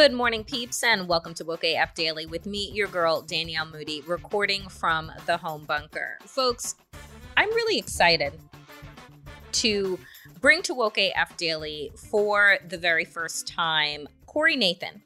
Good 0.00 0.12
morning, 0.12 0.44
peeps, 0.44 0.84
and 0.84 1.08
welcome 1.08 1.34
to 1.34 1.44
Woke 1.44 1.64
AF 1.64 1.92
Daily 1.92 2.24
with 2.24 2.46
me, 2.46 2.70
your 2.72 2.86
girl, 2.86 3.20
Danielle 3.20 3.66
Moody, 3.66 4.00
recording 4.02 4.68
from 4.68 5.10
the 5.26 5.36
home 5.36 5.64
bunker. 5.64 6.18
Folks, 6.24 6.76
I'm 7.36 7.48
really 7.48 7.80
excited 7.80 8.32
to 9.50 9.98
bring 10.40 10.62
to 10.62 10.74
Woke 10.74 10.98
AF 10.98 11.36
Daily 11.36 11.90
for 11.96 12.58
the 12.68 12.78
very 12.78 13.04
first 13.04 13.48
time 13.48 14.06
Corey 14.26 14.54
Nathan. 14.54 15.02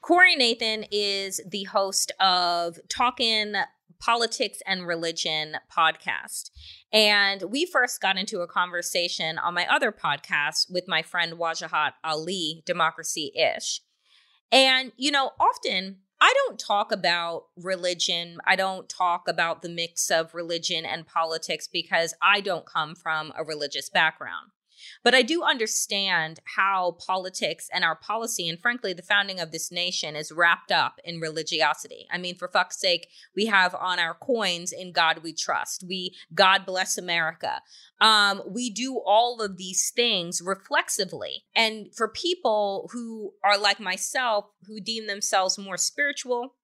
Corey 0.00 0.34
Nathan 0.34 0.86
is 0.90 1.42
the 1.46 1.64
host 1.64 2.10
of 2.18 2.78
Talkin' 2.88 3.54
Politics 4.00 4.60
and 4.66 4.86
Religion 4.86 5.56
podcast. 5.70 6.50
And 6.90 7.42
we 7.50 7.66
first 7.66 8.00
got 8.00 8.16
into 8.16 8.40
a 8.40 8.48
conversation 8.48 9.36
on 9.36 9.52
my 9.52 9.66
other 9.70 9.92
podcast 9.92 10.72
with 10.72 10.88
my 10.88 11.02
friend 11.02 11.34
Wajahat 11.34 11.92
Ali, 12.02 12.62
Democracy 12.64 13.30
Ish. 13.36 13.82
And, 14.52 14.92
you 14.96 15.10
know, 15.10 15.30
often 15.40 15.96
I 16.20 16.32
don't 16.46 16.58
talk 16.58 16.92
about 16.92 17.46
religion. 17.56 18.38
I 18.46 18.54
don't 18.54 18.88
talk 18.88 19.26
about 19.26 19.62
the 19.62 19.68
mix 19.68 20.08
of 20.08 20.34
religion 20.34 20.84
and 20.84 21.04
politics 21.04 21.66
because 21.66 22.14
I 22.22 22.40
don't 22.40 22.64
come 22.64 22.94
from 22.94 23.32
a 23.36 23.42
religious 23.42 23.90
background. 23.90 24.52
But 25.02 25.14
I 25.14 25.22
do 25.22 25.42
understand 25.42 26.40
how 26.56 26.96
politics 27.04 27.68
and 27.72 27.84
our 27.84 27.96
policy, 27.96 28.48
and 28.48 28.60
frankly, 28.60 28.92
the 28.92 29.02
founding 29.02 29.40
of 29.40 29.52
this 29.52 29.70
nation 29.70 30.16
is 30.16 30.32
wrapped 30.32 30.72
up 30.72 31.00
in 31.04 31.20
religiosity. 31.20 32.06
I 32.10 32.18
mean, 32.18 32.36
for 32.36 32.48
fuck's 32.48 32.78
sake, 32.78 33.08
we 33.36 33.46
have 33.46 33.74
on 33.74 33.98
our 33.98 34.14
coins, 34.14 34.72
in 34.72 34.92
God 34.92 35.22
we 35.22 35.32
trust. 35.32 35.84
We, 35.88 36.14
God 36.34 36.66
bless 36.66 36.98
America. 36.98 37.60
Um, 38.00 38.42
we 38.48 38.70
do 38.70 39.00
all 39.04 39.40
of 39.40 39.56
these 39.56 39.92
things 39.94 40.42
reflexively. 40.44 41.44
And 41.54 41.94
for 41.94 42.08
people 42.08 42.90
who 42.92 43.32
are 43.44 43.58
like 43.58 43.80
myself, 43.80 44.46
who 44.66 44.80
deem 44.80 45.06
themselves 45.06 45.58
more 45.58 45.76
spiritual, 45.76 46.54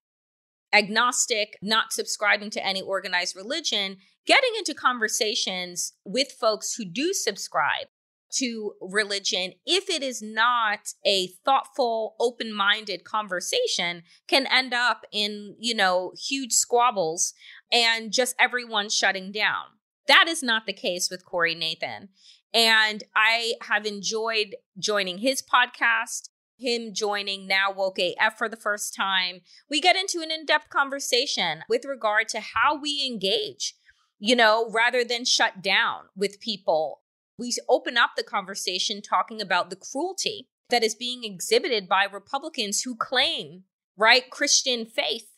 agnostic, 0.72 1.58
not 1.62 1.92
subscribing 1.92 2.50
to 2.50 2.64
any 2.64 2.82
organized 2.82 3.36
religion, 3.36 3.98
getting 4.26 4.50
into 4.58 4.74
conversations 4.74 5.94
with 6.04 6.32
folks 6.32 6.74
who 6.74 6.84
do 6.84 7.12
subscribe 7.12 7.86
to 8.30 8.74
religion, 8.80 9.52
if 9.66 9.88
it 9.88 10.02
is 10.02 10.22
not 10.22 10.94
a 11.04 11.28
thoughtful, 11.44 12.16
open 12.20 12.52
minded 12.52 13.04
conversation, 13.04 14.02
can 14.26 14.46
end 14.46 14.74
up 14.74 15.04
in, 15.12 15.56
you 15.58 15.74
know, 15.74 16.12
huge 16.16 16.52
squabbles 16.52 17.34
and 17.72 18.12
just 18.12 18.34
everyone 18.38 18.88
shutting 18.88 19.32
down. 19.32 19.64
That 20.06 20.26
is 20.28 20.42
not 20.42 20.66
the 20.66 20.72
case 20.72 21.10
with 21.10 21.24
Corey 21.24 21.54
Nathan. 21.54 22.08
And 22.54 23.04
I 23.14 23.54
have 23.62 23.84
enjoyed 23.84 24.56
joining 24.78 25.18
his 25.18 25.42
podcast, 25.42 26.30
him 26.58 26.94
joining 26.94 27.46
Now 27.46 27.70
Woke 27.70 27.98
AF 27.98 28.36
for 28.38 28.48
the 28.48 28.56
first 28.56 28.94
time. 28.94 29.40
We 29.70 29.80
get 29.80 29.96
into 29.96 30.20
an 30.20 30.30
in 30.30 30.46
depth 30.46 30.70
conversation 30.70 31.62
with 31.68 31.84
regard 31.84 32.28
to 32.30 32.40
how 32.40 32.80
we 32.80 33.06
engage, 33.06 33.74
you 34.18 34.34
know, 34.34 34.70
rather 34.70 35.04
than 35.04 35.24
shut 35.24 35.62
down 35.62 36.04
with 36.16 36.40
people. 36.40 37.02
We 37.38 37.52
open 37.68 37.96
up 37.96 38.10
the 38.16 38.24
conversation 38.24 39.00
talking 39.00 39.40
about 39.40 39.70
the 39.70 39.76
cruelty 39.76 40.48
that 40.70 40.82
is 40.82 40.94
being 40.94 41.24
exhibited 41.24 41.88
by 41.88 42.04
Republicans 42.04 42.82
who 42.82 42.96
claim, 42.96 43.64
right, 43.96 44.28
Christian 44.30 44.84
faith, 44.84 45.28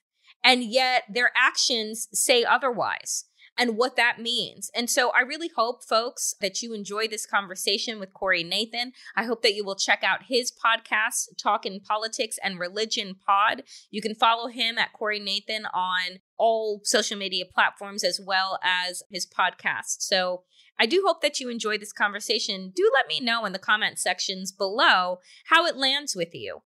and 0.42 0.64
yet 0.64 1.04
their 1.12 1.30
actions 1.36 2.08
say 2.12 2.44
otherwise 2.44 3.26
and 3.58 3.76
what 3.76 3.96
that 3.96 4.20
means. 4.20 4.70
And 4.74 4.88
so 4.88 5.10
I 5.10 5.20
really 5.20 5.50
hope, 5.54 5.84
folks, 5.84 6.34
that 6.40 6.62
you 6.62 6.72
enjoy 6.72 7.08
this 7.08 7.26
conversation 7.26 8.00
with 8.00 8.14
Corey 8.14 8.42
Nathan. 8.42 8.92
I 9.16 9.24
hope 9.24 9.42
that 9.42 9.54
you 9.54 9.64
will 9.64 9.76
check 9.76 10.02
out 10.02 10.24
his 10.28 10.50
podcast, 10.52 11.28
Talking 11.36 11.80
Politics 11.80 12.38
and 12.42 12.58
Religion 12.58 13.16
Pod. 13.26 13.62
You 13.90 14.00
can 14.00 14.14
follow 14.14 14.48
him 14.48 14.78
at 14.78 14.92
Corey 14.92 15.20
Nathan 15.20 15.66
on 15.74 16.20
all 16.38 16.80
social 16.84 17.18
media 17.18 17.44
platforms 17.44 18.02
as 18.02 18.20
well 18.24 18.58
as 18.64 19.02
his 19.10 19.26
podcast. 19.26 20.00
So 20.00 20.44
I 20.78 20.86
do 20.86 21.02
hope 21.06 21.20
that 21.20 21.40
you 21.40 21.50
enjoy 21.50 21.76
this 21.76 21.92
conversation. 21.92 22.72
Do 22.74 22.90
let 22.94 23.06
me 23.06 23.20
know 23.20 23.44
in 23.44 23.52
the 23.52 23.58
comment 23.58 23.98
sections 23.98 24.50
below 24.50 25.18
how 25.46 25.66
it 25.66 25.76
lands 25.76 26.16
with 26.16 26.34
you. 26.34 26.62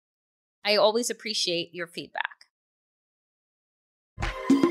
I 0.64 0.76
always 0.76 1.10
appreciate 1.10 1.74
your 1.74 1.88
feedback. 1.88 2.33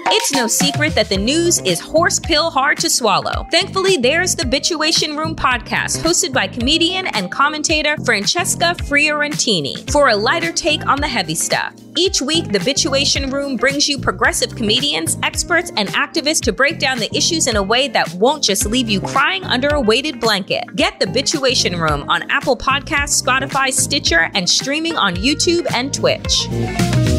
It's 0.07 0.33
no 0.33 0.47
secret 0.47 0.95
that 0.95 1.09
the 1.09 1.17
news 1.17 1.59
is 1.61 1.81
horse 1.81 2.19
pill 2.19 2.51
hard 2.51 2.79
to 2.79 2.91
swallow. 2.91 3.47
Thankfully, 3.51 3.97
there's 3.97 4.35
the 4.35 4.43
Bituation 4.43 5.17
Room 5.17 5.35
podcast, 5.35 6.03
hosted 6.03 6.33
by 6.33 6.49
comedian 6.49 7.07
and 7.09 7.31
commentator 7.31 7.97
Francesca 8.05 8.75
Fiorentini, 8.79 9.91
for 9.91 10.09
a 10.09 10.17
lighter 10.17 10.53
take 10.53 10.87
on 10.87 11.01
the 11.01 11.09
heavy 11.09 11.35
stuff. 11.35 11.75
Each 11.97 12.21
week, 12.21 12.49
the 12.53 12.59
Bituation 12.59 13.33
Room 13.33 13.57
brings 13.57 13.89
you 13.89 13.99
progressive 13.99 14.55
comedians, 14.57 15.19
experts, 15.23 15.71
and 15.77 15.89
activists 15.91 16.43
to 16.43 16.53
break 16.53 16.79
down 16.79 16.99
the 16.99 17.15
issues 17.17 17.47
in 17.47 17.57
a 17.57 17.63
way 17.63 17.89
that 17.89 18.13
won't 18.15 18.43
just 18.43 18.67
leave 18.67 18.89
you 18.89 19.01
crying 19.01 19.45
under 19.45 19.69
a 19.69 19.81
weighted 19.81 20.21
blanket. 20.21 20.65
Get 20.75 20.99
the 21.01 21.07
Bituation 21.07 21.79
Room 21.81 22.09
on 22.09 22.29
Apple 22.31 22.57
Podcasts, 22.57 23.23
Spotify, 23.23 23.73
Stitcher, 23.73 24.31
and 24.35 24.49
streaming 24.49 24.97
on 24.97 25.15
YouTube 25.17 25.67
and 25.73 25.93
Twitch. 25.93 27.12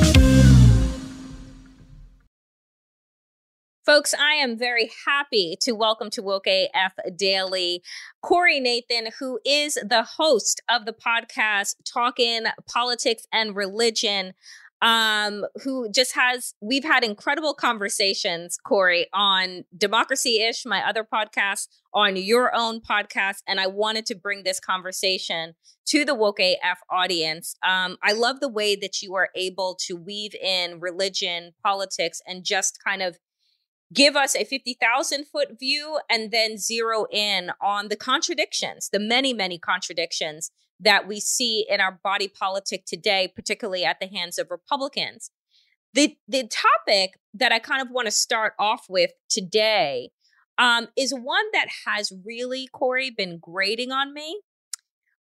Folks, 3.86 4.14
I 4.14 4.36
am 4.36 4.58
very 4.58 4.90
happy 5.06 5.58
to 5.60 5.74
welcome 5.74 6.10
to 6.12 6.22
Woke 6.24 6.48
AF 6.48 6.94
Daily 7.18 7.84
Corey 8.22 8.62
Nathan, 8.62 9.10
who 9.20 9.42
is 9.46 9.74
the 9.74 10.04
host 10.04 10.62
of 10.70 10.86
the 10.86 10.94
podcast 10.94 11.76
Talking 11.84 12.44
Politics 12.66 13.28
and 13.34 13.58
Religion. 13.58 14.36
um, 14.82 15.46
who 15.64 15.90
just 15.90 16.14
has, 16.14 16.56
we've 16.60 16.84
had 16.84 17.06
incredible 17.06 17.54
conversations, 17.54 18.58
Corey, 18.58 19.08
on 19.14 19.64
Democracy 19.78 20.42
Ish, 20.42 20.66
my 20.66 20.86
other 20.86 21.06
podcast, 21.06 21.70
on 21.94 22.18
your 22.18 22.54
own 22.54 22.82
podcast. 22.82 23.44
And 23.48 23.62
I 23.62 23.68
wanted 23.68 24.06
to 24.08 24.16
bring 24.16 24.44
this 24.44 24.60
conversation 24.60 25.56
to 25.88 26.04
the 26.04 26.14
Woke 26.14 26.42
AF 26.42 26.80
audience. 26.90 27.56
Um, 27.64 27.98
I 28.04 28.12
love 28.12 28.42
the 28.42 28.50
way 28.50 28.76
that 28.76 29.02
you 29.02 29.16
are 29.16 29.30
able 29.36 29.78
to 29.88 29.96
weave 29.96 30.36
in 30.36 30.82
religion, 30.82 31.54
politics, 31.64 32.22
and 32.28 32.44
just 32.44 32.78
kind 32.84 33.02
of 33.02 33.18
give 33.94 34.16
us 34.16 34.36
a 34.36 34.44
50,000 34.44 35.26
foot 35.26 35.60
view 35.60 36.00
and 36.10 36.32
then 36.32 36.58
zero 36.58 37.06
in 37.12 37.52
on 37.62 37.90
the 37.90 37.96
contradictions, 37.96 38.90
the 38.92 39.00
many, 39.00 39.34
many 39.34 39.58
contradictions 39.58 40.52
that 40.80 41.08
we 41.08 41.20
see 41.20 41.66
in 41.70 41.80
our 41.80 42.00
body 42.04 42.28
politic 42.28 42.86
today, 42.86 43.32
particularly 43.34 43.86
at 43.86 44.00
the 44.00 44.08
hands 44.08 44.38
of 44.38 44.48
Republicans. 44.50 45.32
The, 45.94 46.18
the 46.28 46.48
topic 46.48 47.20
that 47.34 47.52
I 47.52 47.60
kind 47.60 47.82
of 47.82 47.90
want 47.92 48.08
to 48.08 48.12
start 48.12 48.54
off 48.58 48.86
with 48.90 49.12
today 49.30 50.10
um, 50.58 50.88
is 50.98 51.14
one 51.14 51.46
that 51.54 51.68
has 51.86 52.12
really, 52.26 52.68
Corey, 52.74 53.12
been 53.12 53.38
grating 53.40 53.92
on 53.92 54.14
me 54.14 54.42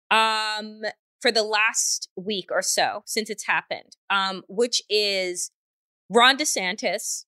um, 0.10 0.82
for 1.22 1.32
the 1.32 1.44
last 1.44 2.10
week 2.16 2.50
or 2.52 2.62
so 2.62 3.04
since 3.06 3.30
it's 3.30 3.48
happened, 3.48 3.98
um, 4.10 4.44
which 4.48 4.82
is 4.90 5.52
Ron 6.10 6.38
DeSantis 6.38 7.26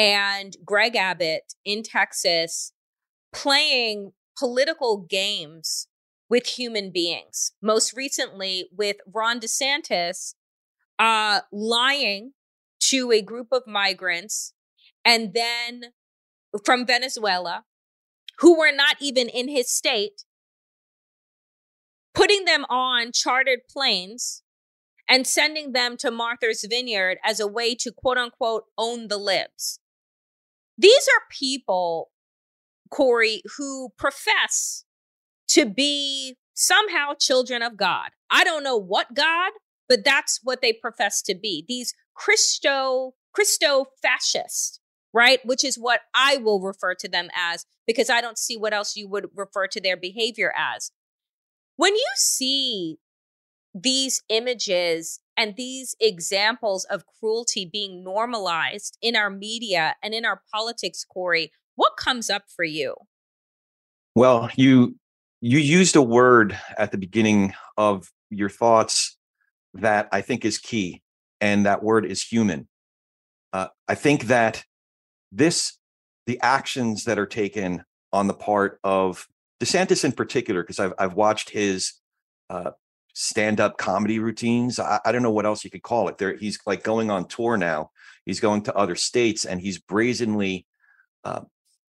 and 0.00 0.56
Greg 0.64 0.96
Abbott 0.96 1.52
in 1.62 1.82
Texas 1.82 2.72
playing 3.34 4.12
political 4.38 4.96
games 4.96 5.88
with 6.30 6.46
human 6.46 6.90
beings. 6.90 7.52
Most 7.60 7.94
recently, 7.94 8.70
with 8.74 8.96
Ron 9.06 9.40
DeSantis 9.40 10.36
uh, 10.98 11.40
lying 11.52 12.32
to 12.84 13.12
a 13.12 13.20
group 13.20 13.48
of 13.52 13.66
migrants 13.66 14.54
and 15.04 15.34
then 15.34 15.92
from 16.64 16.86
Venezuela 16.86 17.64
who 18.38 18.58
were 18.58 18.72
not 18.72 18.96
even 19.02 19.28
in 19.28 19.50
his 19.50 19.70
state, 19.70 20.24
putting 22.14 22.46
them 22.46 22.64
on 22.70 23.12
chartered 23.12 23.60
planes 23.70 24.42
and 25.06 25.26
sending 25.26 25.72
them 25.72 25.98
to 25.98 26.10
Martha's 26.10 26.66
Vineyard 26.66 27.18
as 27.22 27.38
a 27.38 27.46
way 27.46 27.74
to 27.74 27.92
quote 27.92 28.16
unquote 28.16 28.64
own 28.78 29.08
the 29.08 29.18
libs. 29.18 29.79
These 30.80 31.08
are 31.14 31.22
people, 31.30 32.10
Corey, 32.90 33.42
who 33.58 33.90
profess 33.98 34.84
to 35.48 35.66
be 35.66 36.36
somehow 36.54 37.12
children 37.18 37.60
of 37.60 37.76
God. 37.76 38.10
I 38.30 38.44
don't 38.44 38.62
know 38.62 38.78
what 38.78 39.14
God, 39.14 39.52
but 39.90 40.04
that's 40.04 40.40
what 40.42 40.62
they 40.62 40.72
profess 40.72 41.20
to 41.22 41.34
be. 41.34 41.66
These 41.68 41.92
Christo, 42.14 43.14
Christo 43.34 43.86
fascists, 44.00 44.80
right? 45.12 45.40
Which 45.44 45.64
is 45.64 45.76
what 45.76 46.00
I 46.14 46.38
will 46.38 46.62
refer 46.62 46.94
to 46.94 47.08
them 47.08 47.28
as 47.36 47.66
because 47.86 48.08
I 48.08 48.22
don't 48.22 48.38
see 48.38 48.56
what 48.56 48.72
else 48.72 48.96
you 48.96 49.06
would 49.08 49.26
refer 49.36 49.66
to 49.66 49.80
their 49.82 49.98
behavior 49.98 50.52
as. 50.56 50.92
When 51.76 51.94
you 51.94 52.08
see 52.16 52.98
these 53.74 54.22
images 54.28 55.20
and 55.36 55.56
these 55.56 55.94
examples 56.00 56.84
of 56.84 57.04
cruelty 57.18 57.68
being 57.70 58.02
normalized 58.04 58.98
in 59.00 59.16
our 59.16 59.30
media 59.30 59.96
and 60.02 60.14
in 60.14 60.24
our 60.24 60.42
politics, 60.52 61.04
Corey, 61.04 61.52
what 61.76 61.96
comes 61.96 62.28
up 62.28 62.44
for 62.54 62.64
you? 62.64 62.94
Well, 64.14 64.50
you 64.56 64.96
you 65.40 65.58
used 65.58 65.96
a 65.96 66.02
word 66.02 66.58
at 66.76 66.92
the 66.92 66.98
beginning 66.98 67.54
of 67.76 68.10
your 68.28 68.50
thoughts 68.50 69.16
that 69.74 70.08
I 70.12 70.20
think 70.20 70.44
is 70.44 70.58
key, 70.58 71.02
and 71.40 71.64
that 71.64 71.82
word 71.82 72.04
is 72.04 72.22
human. 72.22 72.68
Uh, 73.52 73.68
I 73.88 73.94
think 73.94 74.24
that 74.24 74.64
this, 75.32 75.78
the 76.26 76.38
actions 76.42 77.04
that 77.04 77.18
are 77.18 77.26
taken 77.26 77.84
on 78.12 78.26
the 78.26 78.34
part 78.34 78.78
of 78.84 79.26
DeSantis 79.60 80.04
in 80.04 80.12
particular, 80.12 80.62
because 80.62 80.78
I've 80.80 80.92
I've 80.98 81.14
watched 81.14 81.50
his 81.50 81.94
uh, 82.50 82.72
stand-up 83.20 83.76
comedy 83.76 84.18
routines. 84.18 84.80
I, 84.80 84.98
I, 85.04 85.12
don't 85.12 85.22
know 85.22 85.30
what 85.30 85.44
else 85.44 85.62
you 85.62 85.70
could 85.70 85.82
call 85.82 86.08
it. 86.08 86.16
There, 86.16 86.34
he's 86.36 86.58
like 86.64 86.82
going 86.82 87.10
on 87.10 87.28
tour 87.28 87.58
now. 87.58 87.90
He's 88.24 88.40
going 88.40 88.62
to 88.62 88.74
other 88.74 88.96
states, 88.96 89.44
and 89.44 89.60
he's 89.60 89.78
brazenly 89.78 90.66
uh, 91.24 91.42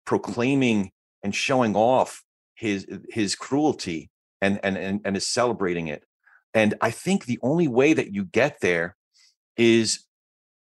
proclaiming 0.05 0.91
and 1.23 1.32
showing 1.32 1.77
off 1.77 2.25
his 2.55 2.85
his 3.11 3.37
cruelty 3.37 4.11
and 4.41 4.59
and 4.65 4.77
and, 4.77 5.00
and 5.05 5.17
is 5.17 5.27
celebrating 5.27 5.87
it. 5.87 6.05
And 6.53 6.75
I 6.81 6.91
think 6.91 7.25
the 7.25 7.38
only 7.43 7.69
way 7.69 7.93
that 7.93 8.12
you 8.12 8.25
get 8.25 8.61
there 8.61 8.97
is 9.56 10.05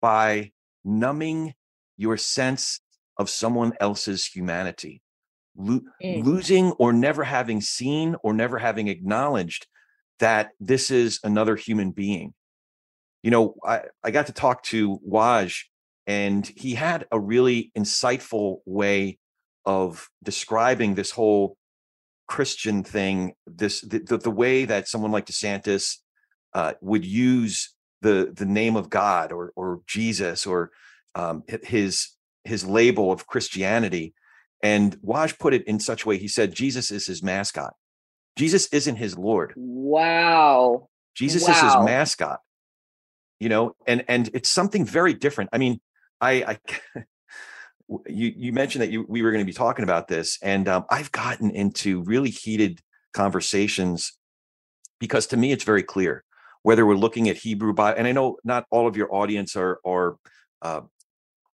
by 0.00 0.52
numbing 0.82 1.52
your 1.98 2.16
sense 2.16 2.80
of 3.18 3.28
someone 3.28 3.74
else's 3.80 4.24
humanity. 4.24 5.02
Lo- 5.56 5.82
mm. 6.02 6.24
Losing 6.24 6.72
or 6.72 6.94
never 6.94 7.22
having 7.22 7.60
seen 7.60 8.16
or 8.22 8.32
never 8.32 8.58
having 8.58 8.88
acknowledged 8.88 9.66
that 10.18 10.50
this 10.60 10.90
is 10.90 11.20
another 11.24 11.56
human 11.56 11.90
being. 11.90 12.34
You 13.22 13.30
know, 13.30 13.54
I, 13.64 13.82
I 14.02 14.10
got 14.10 14.26
to 14.26 14.32
talk 14.32 14.62
to 14.64 15.00
Waj, 15.08 15.62
and 16.06 16.46
he 16.56 16.74
had 16.74 17.06
a 17.10 17.18
really 17.18 17.72
insightful 17.76 18.58
way 18.66 19.18
of 19.64 20.08
describing 20.22 20.94
this 20.94 21.10
whole 21.10 21.56
Christian 22.26 22.82
thing, 22.84 23.34
this 23.46 23.80
the, 23.80 23.98
the, 23.98 24.18
the 24.18 24.30
way 24.30 24.64
that 24.64 24.88
someone 24.88 25.10
like 25.10 25.26
DeSantis 25.26 25.98
uh, 26.54 26.74
would 26.80 27.04
use 27.04 27.74
the 28.02 28.32
the 28.34 28.46
name 28.46 28.76
of 28.76 28.90
God 28.90 29.32
or 29.32 29.52
or 29.56 29.80
Jesus 29.86 30.46
or 30.46 30.70
um, 31.14 31.42
his 31.62 32.10
his 32.44 32.66
label 32.66 33.10
of 33.10 33.26
Christianity. 33.26 34.14
And 34.62 34.96
Waj 35.02 35.38
put 35.38 35.54
it 35.54 35.66
in 35.66 35.80
such 35.80 36.04
a 36.04 36.08
way. 36.08 36.18
He 36.18 36.28
said 36.28 36.54
Jesus 36.54 36.90
is 36.90 37.06
his 37.06 37.22
mascot. 37.22 37.74
Jesus 38.36 38.66
isn't 38.72 38.96
his 38.96 39.16
Lord. 39.16 39.52
Wow. 39.56 40.88
Jesus 41.14 41.42
wow. 41.44 41.50
is 41.50 41.60
his 41.60 41.74
mascot. 41.84 42.40
You 43.40 43.48
know, 43.48 43.74
and 43.86 44.04
and 44.08 44.30
it's 44.32 44.48
something 44.48 44.84
very 44.84 45.12
different. 45.12 45.50
I 45.52 45.58
mean, 45.58 45.80
I, 46.20 46.32
I 46.32 46.58
you 48.06 48.32
you 48.36 48.52
mentioned 48.52 48.82
that 48.82 48.90
you 48.90 49.04
we 49.08 49.22
were 49.22 49.32
going 49.32 49.44
to 49.44 49.46
be 49.46 49.52
talking 49.52 49.82
about 49.82 50.08
this, 50.08 50.38
and 50.42 50.68
um, 50.68 50.84
I've 50.88 51.12
gotten 51.12 51.50
into 51.50 52.02
really 52.02 52.30
heated 52.30 52.80
conversations 53.12 54.12
because 54.98 55.26
to 55.28 55.36
me 55.36 55.52
it's 55.52 55.64
very 55.64 55.82
clear 55.82 56.24
whether 56.62 56.86
we're 56.86 56.96
looking 56.96 57.28
at 57.28 57.36
Hebrew 57.36 57.74
Bible, 57.74 57.98
and 57.98 58.06
I 58.08 58.12
know 58.12 58.38
not 58.42 58.64
all 58.70 58.88
of 58.88 58.96
your 58.96 59.14
audience 59.14 59.54
are 59.56 59.80
are 59.84 60.16
uh, 60.62 60.82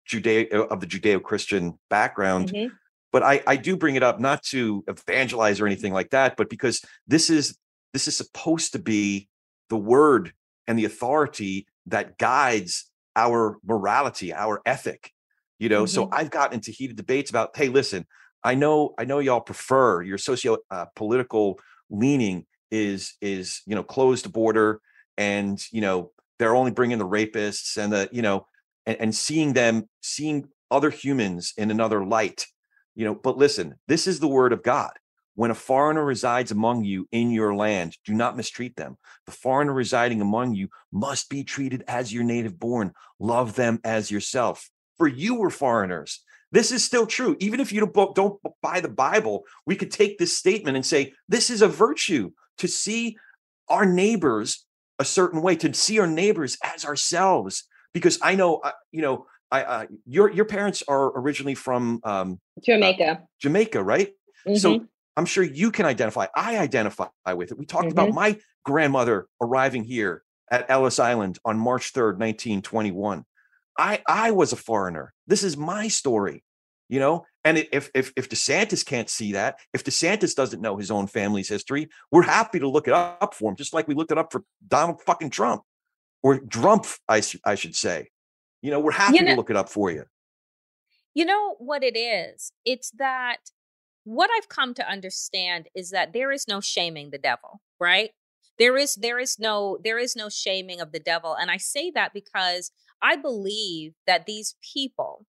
Judeo 0.08 0.68
of 0.68 0.80
the 0.80 0.86
Judeo 0.86 1.22
Christian 1.22 1.78
background, 1.88 2.52
mm-hmm. 2.52 2.74
But 3.12 3.22
I 3.22 3.42
I 3.46 3.56
do 3.56 3.76
bring 3.76 3.96
it 3.96 4.02
up 4.02 4.20
not 4.20 4.42
to 4.44 4.84
evangelize 4.88 5.60
or 5.60 5.66
anything 5.66 5.92
like 5.92 6.10
that, 6.10 6.36
but 6.36 6.48
because 6.48 6.84
this 7.06 7.30
is 7.30 7.56
this 7.92 8.08
is 8.08 8.16
supposed 8.16 8.72
to 8.72 8.78
be 8.78 9.28
the 9.68 9.76
word 9.76 10.32
and 10.66 10.78
the 10.78 10.84
authority 10.84 11.66
that 11.86 12.18
guides 12.18 12.90
our 13.16 13.58
morality, 13.64 14.32
our 14.32 14.62
ethic 14.64 15.12
you 15.60 15.68
know 15.68 15.84
mm-hmm. 15.84 15.94
so 15.94 16.08
i've 16.10 16.30
gotten 16.30 16.54
into 16.54 16.72
heated 16.72 16.96
debates 16.96 17.30
about 17.30 17.56
hey 17.56 17.68
listen 17.68 18.04
i 18.42 18.56
know 18.56 18.94
i 18.98 19.04
know 19.04 19.20
y'all 19.20 19.40
prefer 19.40 20.02
your 20.02 20.18
socio 20.18 20.56
uh, 20.72 20.86
political 20.96 21.60
leaning 21.90 22.44
is 22.72 23.14
is 23.20 23.62
you 23.66 23.76
know 23.76 23.84
closed 23.84 24.32
border 24.32 24.80
and 25.16 25.64
you 25.70 25.80
know 25.80 26.10
they're 26.40 26.56
only 26.56 26.72
bringing 26.72 26.98
the 26.98 27.06
rapists 27.06 27.76
and 27.76 27.92
the 27.92 28.08
you 28.10 28.22
know 28.22 28.46
and, 28.86 28.96
and 29.00 29.14
seeing 29.14 29.52
them 29.52 29.88
seeing 30.02 30.48
other 30.70 30.90
humans 30.90 31.52
in 31.56 31.70
another 31.70 32.04
light 32.04 32.46
you 32.94 33.04
know 33.04 33.14
but 33.14 33.38
listen 33.38 33.74
this 33.88 34.06
is 34.06 34.20
the 34.20 34.28
word 34.28 34.52
of 34.52 34.62
god 34.62 34.92
when 35.34 35.50
a 35.50 35.54
foreigner 35.54 36.04
resides 36.04 36.50
among 36.50 36.84
you 36.84 37.08
in 37.12 37.30
your 37.30 37.54
land, 37.54 37.96
do 38.04 38.12
not 38.12 38.36
mistreat 38.36 38.76
them. 38.76 38.98
The 39.24 39.32
foreigner 39.32 39.72
residing 39.72 40.20
among 40.20 40.54
you 40.54 40.68
must 40.92 41.30
be 41.30 41.44
treated 41.44 41.82
as 41.88 42.12
your 42.12 42.24
native 42.24 42.58
born. 42.58 42.92
Love 43.18 43.54
them 43.54 43.80
as 43.82 44.10
yourself 44.10 44.68
for 45.00 45.08
you 45.08 45.36
were 45.36 45.48
foreigners. 45.48 46.22
This 46.52 46.70
is 46.70 46.84
still 46.84 47.06
true. 47.06 47.34
Even 47.40 47.58
if 47.58 47.72
you 47.72 47.90
don't, 48.14 48.38
buy 48.60 48.80
the 48.80 48.88
Bible, 48.88 49.44
we 49.64 49.74
could 49.74 49.90
take 49.90 50.18
this 50.18 50.36
statement 50.36 50.76
and 50.76 50.84
say, 50.84 51.14
this 51.26 51.48
is 51.48 51.62
a 51.62 51.68
virtue 51.68 52.32
to 52.58 52.68
see 52.68 53.16
our 53.68 53.86
neighbors 53.86 54.66
a 54.98 55.06
certain 55.06 55.40
way, 55.40 55.56
to 55.56 55.72
see 55.72 55.98
our 55.98 56.06
neighbors 56.06 56.58
as 56.62 56.84
ourselves. 56.84 57.64
Because 57.94 58.18
I 58.20 58.34
know, 58.34 58.60
you 58.92 59.00
know, 59.00 59.24
I, 59.50 59.62
uh, 59.62 59.86
your 60.06 60.30
your 60.30 60.44
parents 60.44 60.82
are 60.86 61.18
originally 61.18 61.54
from 61.54 62.00
um, 62.04 62.40
Jamaica. 62.62 63.04
Uh, 63.04 63.16
Jamaica, 63.40 63.82
right? 63.82 64.08
Mm-hmm. 64.46 64.56
So 64.56 64.86
I'm 65.16 65.26
sure 65.26 65.42
you 65.42 65.70
can 65.70 65.86
identify. 65.86 66.26
I 66.34 66.58
identify 66.58 67.08
with 67.34 67.52
it. 67.52 67.58
We 67.58 67.66
talked 67.66 67.88
mm-hmm. 67.88 67.92
about 67.92 68.14
my 68.14 68.38
grandmother 68.64 69.26
arriving 69.40 69.84
here 69.84 70.22
at 70.50 70.70
Ellis 70.70 70.98
Island 70.98 71.38
on 71.44 71.58
March 71.58 71.92
3rd, 71.92 72.18
1921. 72.18 73.24
I 73.78 74.02
I 74.06 74.30
was 74.30 74.52
a 74.52 74.56
foreigner. 74.56 75.12
This 75.26 75.42
is 75.42 75.56
my 75.56 75.88
story, 75.88 76.44
you 76.88 77.00
know. 77.00 77.26
And 77.44 77.58
if 77.58 77.90
if 77.94 78.12
if 78.16 78.28
DeSantis 78.28 78.84
can't 78.84 79.08
see 79.08 79.32
that, 79.32 79.58
if 79.72 79.82
DeSantis 79.84 80.34
doesn't 80.34 80.60
know 80.60 80.76
his 80.76 80.90
own 80.90 81.06
family's 81.06 81.48
history, 81.48 81.88
we're 82.12 82.22
happy 82.22 82.58
to 82.58 82.68
look 82.68 82.86
it 82.86 82.94
up 82.94 83.34
for 83.34 83.50
him, 83.50 83.56
just 83.56 83.72
like 83.72 83.88
we 83.88 83.94
looked 83.94 84.12
it 84.12 84.18
up 84.18 84.30
for 84.30 84.44
Donald 84.66 85.00
fucking 85.02 85.30
Trump. 85.30 85.62
or 86.22 86.38
drumpf, 86.38 86.98
I, 87.08 87.22
I 87.44 87.54
should 87.54 87.74
say. 87.74 88.10
You 88.62 88.70
know, 88.70 88.80
we're 88.80 88.92
happy 88.92 89.16
you 89.16 89.22
know, 89.22 89.30
to 89.30 89.36
look 89.36 89.50
it 89.50 89.56
up 89.56 89.68
for 89.68 89.90
you. 89.90 90.04
You 91.14 91.24
know 91.24 91.56
what 91.58 91.82
it 91.82 91.98
is? 91.98 92.52
It's 92.64 92.90
that 92.98 93.50
what 94.04 94.30
I've 94.36 94.48
come 94.48 94.74
to 94.74 94.88
understand 94.88 95.68
is 95.74 95.90
that 95.90 96.12
there 96.12 96.32
is 96.32 96.46
no 96.46 96.60
shaming 96.60 97.10
the 97.10 97.18
devil, 97.18 97.60
right? 97.78 98.10
There 98.58 98.76
is 98.76 98.96
there 98.96 99.18
is 99.18 99.38
no 99.38 99.78
there 99.82 99.98
is 99.98 100.14
no 100.14 100.28
shaming 100.28 100.80
of 100.80 100.92
the 100.92 101.00
devil 101.00 101.34
and 101.34 101.50
I 101.50 101.56
say 101.56 101.90
that 101.92 102.12
because 102.12 102.72
I 103.02 103.16
believe 103.16 103.94
that 104.06 104.26
these 104.26 104.54
people 104.74 105.26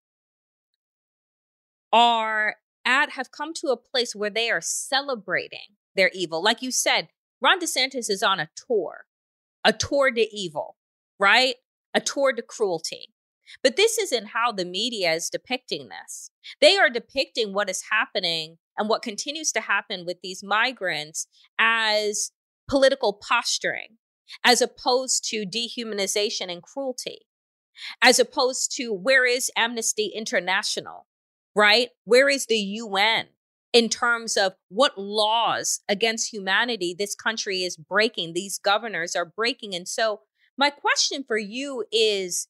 are 1.94 2.56
at 2.86 3.12
have 3.12 3.32
come 3.32 3.54
to 3.56 3.68
a 3.68 3.78
place 3.78 4.16
where 4.16 4.30
they 4.30 4.50
are 4.50 4.62
celebrating 4.62 5.78
their 5.96 6.12
evil. 6.14 6.44
Like 6.44 6.62
you 6.62 6.72
said, 6.72 7.10
Ron 7.42 7.60
DeSantis 7.60 8.10
is 8.10 8.24
on 8.24 8.40
a 8.40 8.50
tour, 8.68 9.06
a 9.64 9.74
tour 9.74 10.12
to 10.12 10.36
evil, 10.36 10.78
right? 11.20 11.56
A 11.94 12.02
tour 12.02 12.34
to 12.34 12.42
cruelty. 12.42 13.11
But 13.64 13.76
this 13.76 13.98
isn't 13.98 14.28
how 14.28 14.52
the 14.52 14.66
media 14.66 15.14
is 15.14 15.30
depicting 15.30 15.90
this. 15.90 16.32
They 16.60 16.78
are 16.78 16.90
depicting 16.90 17.54
what 17.54 17.70
is 17.70 17.84
happening 17.92 18.58
and 18.78 18.90
what 18.90 19.02
continues 19.02 19.52
to 19.54 19.62
happen 19.62 20.06
with 20.06 20.18
these 20.22 20.44
migrants 20.44 21.28
as 21.60 22.32
political 22.68 23.14
posturing, 23.14 23.98
as 24.44 24.62
opposed 24.62 25.28
to 25.30 25.46
dehumanization 25.46 26.52
and 26.52 26.62
cruelty, 26.62 27.20
as 28.02 28.20
opposed 28.20 28.76
to 28.78 28.94
where 28.94 29.26
is 29.26 29.52
Amnesty 29.58 30.12
International? 30.16 31.08
right? 31.56 31.90
Where 32.06 32.30
is 32.30 32.46
the 32.46 32.58
UN 32.58 33.28
in 33.74 33.90
terms 33.90 34.38
of 34.38 34.54
what 34.70 34.98
laws 34.98 35.82
against 35.88 36.34
humanity 36.34 36.96
this 36.98 37.16
country 37.16 37.64
is 37.64 37.78
breaking, 37.78 38.34
these 38.34 38.58
governors 38.58 39.16
are 39.16 39.26
breaking? 39.26 39.76
And 39.76 39.88
so, 39.88 40.22
my 40.58 40.70
question 40.70 41.24
for 41.26 41.38
you 41.38 41.86
is 41.92 42.48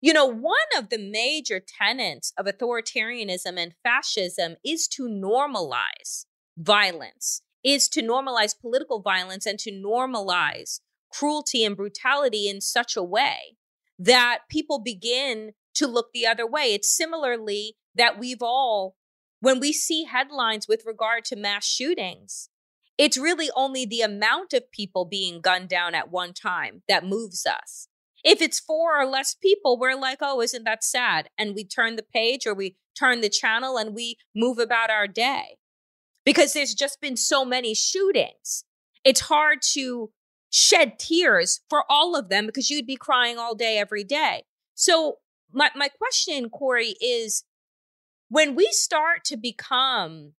you 0.00 0.12
know, 0.12 0.26
one 0.26 0.56
of 0.76 0.90
the 0.90 0.98
major 0.98 1.60
tenets 1.60 2.32
of 2.38 2.46
authoritarianism 2.46 3.58
and 3.58 3.74
fascism 3.82 4.56
is 4.64 4.86
to 4.88 5.08
normalize 5.08 6.26
violence, 6.58 7.42
is 7.64 7.88
to 7.88 8.02
normalize 8.02 8.58
political 8.58 9.00
violence 9.00 9.46
and 9.46 9.58
to 9.60 9.72
normalize 9.72 10.80
cruelty 11.12 11.64
and 11.64 11.76
brutality 11.76 12.48
in 12.48 12.60
such 12.60 12.96
a 12.96 13.02
way 13.02 13.56
that 13.98 14.40
people 14.50 14.78
begin 14.78 15.52
to 15.74 15.86
look 15.86 16.08
the 16.12 16.26
other 16.26 16.46
way. 16.46 16.74
It's 16.74 16.94
similarly 16.94 17.76
that 17.94 18.18
we've 18.18 18.42
all, 18.42 18.96
when 19.40 19.60
we 19.60 19.72
see 19.72 20.04
headlines 20.04 20.66
with 20.68 20.84
regard 20.86 21.24
to 21.26 21.36
mass 21.36 21.66
shootings, 21.66 22.50
it's 22.98 23.18
really 23.18 23.50
only 23.54 23.84
the 23.84 24.00
amount 24.00 24.52
of 24.52 24.70
people 24.70 25.04
being 25.04 25.40
gunned 25.40 25.68
down 25.68 25.94
at 25.94 26.10
one 26.10 26.32
time 26.32 26.82
that 26.88 27.04
moves 27.04 27.46
us. 27.46 27.88
If 28.26 28.42
it's 28.42 28.58
four 28.58 29.00
or 29.00 29.06
less 29.06 29.36
people, 29.36 29.78
we're 29.78 29.94
like, 29.94 30.18
oh, 30.20 30.40
isn't 30.40 30.64
that 30.64 30.82
sad? 30.82 31.28
And 31.38 31.54
we 31.54 31.62
turn 31.64 31.94
the 31.94 32.02
page 32.02 32.44
or 32.44 32.54
we 32.54 32.76
turn 32.98 33.20
the 33.20 33.28
channel 33.28 33.78
and 33.78 33.94
we 33.94 34.16
move 34.34 34.58
about 34.58 34.90
our 34.90 35.06
day 35.06 35.58
because 36.24 36.52
there's 36.52 36.74
just 36.74 37.00
been 37.00 37.16
so 37.16 37.44
many 37.44 37.72
shootings. 37.72 38.64
It's 39.04 39.20
hard 39.20 39.62
to 39.74 40.10
shed 40.50 40.98
tears 40.98 41.60
for 41.70 41.84
all 41.88 42.16
of 42.16 42.28
them 42.28 42.46
because 42.46 42.68
you'd 42.68 42.84
be 42.84 42.96
crying 42.96 43.38
all 43.38 43.54
day, 43.54 43.78
every 43.78 44.02
day. 44.02 44.42
So 44.74 45.18
my, 45.52 45.70
my 45.76 45.88
question, 45.88 46.50
Corey, 46.50 46.96
is 47.00 47.44
when 48.28 48.56
we 48.56 48.70
start 48.72 49.22
to 49.26 49.36
become 49.36 50.32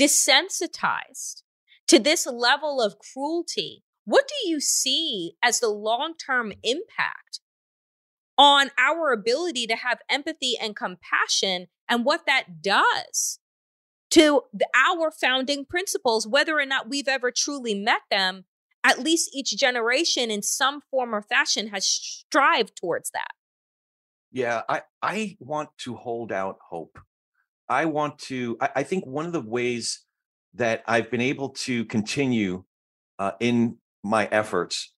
desensitized 0.00 1.42
to 1.88 1.98
this 1.98 2.26
level 2.26 2.80
of 2.80 2.96
cruelty, 2.98 3.82
what 4.08 4.26
do 4.26 4.48
you 4.48 4.58
see 4.58 5.34
as 5.42 5.60
the 5.60 5.68
long 5.68 6.14
term 6.16 6.54
impact 6.62 7.40
on 8.38 8.70
our 8.78 9.12
ability 9.12 9.66
to 9.66 9.76
have 9.76 10.00
empathy 10.08 10.54
and 10.58 10.74
compassion 10.74 11.66
and 11.90 12.06
what 12.06 12.24
that 12.24 12.62
does 12.62 13.38
to 14.12 14.44
our 14.74 15.10
founding 15.10 15.66
principles, 15.66 16.26
whether 16.26 16.58
or 16.58 16.64
not 16.64 16.88
we've 16.88 17.06
ever 17.06 17.30
truly 17.30 17.74
met 17.74 18.00
them? 18.10 18.46
At 18.82 18.98
least 18.98 19.28
each 19.34 19.50
generation 19.50 20.30
in 20.30 20.40
some 20.40 20.80
form 20.90 21.14
or 21.14 21.20
fashion 21.20 21.68
has 21.68 21.86
strived 21.86 22.76
towards 22.76 23.10
that. 23.10 23.32
Yeah, 24.32 24.62
I, 24.70 24.82
I 25.02 25.36
want 25.38 25.68
to 25.80 25.96
hold 25.96 26.32
out 26.32 26.56
hope. 26.66 26.98
I 27.68 27.84
want 27.84 28.18
to, 28.20 28.56
I, 28.58 28.70
I 28.76 28.82
think 28.84 29.04
one 29.04 29.26
of 29.26 29.32
the 29.32 29.42
ways 29.42 30.02
that 30.54 30.82
I've 30.86 31.10
been 31.10 31.20
able 31.20 31.50
to 31.50 31.84
continue 31.84 32.64
uh, 33.18 33.32
in 33.40 33.76
my 34.02 34.26
efforts 34.26 34.92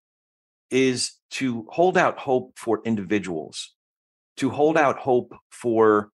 is 0.71 1.12
to 1.30 1.66
hold 1.71 1.97
out 1.97 2.19
hope 2.19 2.52
for 2.57 2.80
individuals, 2.85 3.75
to 4.37 4.50
hold 4.50 4.76
out 4.76 4.99
hope 4.99 5.35
for 5.50 6.11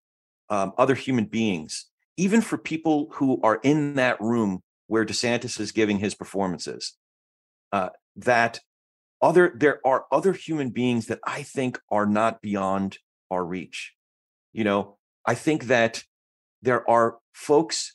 um, 0.49 0.73
other 0.79 0.95
human 0.95 1.25
beings, 1.25 1.87
even 2.17 2.41
for 2.41 2.59
people 2.59 3.09
who 3.13 3.41
are 3.43 3.61
in 3.63 3.95
that 3.95 4.21
room 4.21 4.63
where 4.87 5.05
DeSantis 5.05 5.59
is 5.61 5.73
giving 5.73 5.99
his 5.99 6.15
performances. 6.15 6.97
Uh, 7.73 7.89
that 8.15 8.61
other 9.21 9.53
there 9.57 9.81
are 9.85 10.07
other 10.13 10.33
human 10.33 10.71
beings 10.71 11.07
that 11.07 11.19
I 11.27 11.43
think 11.43 11.79
are 11.91 12.07
not 12.07 12.41
beyond 12.41 12.99
our 13.31 13.45
reach. 13.45 13.95
You 14.53 14.65
know, 14.65 14.97
I 15.25 15.35
think 15.35 15.65
that 15.65 16.05
there 16.63 16.89
are 16.89 17.19
folks. 17.33 17.95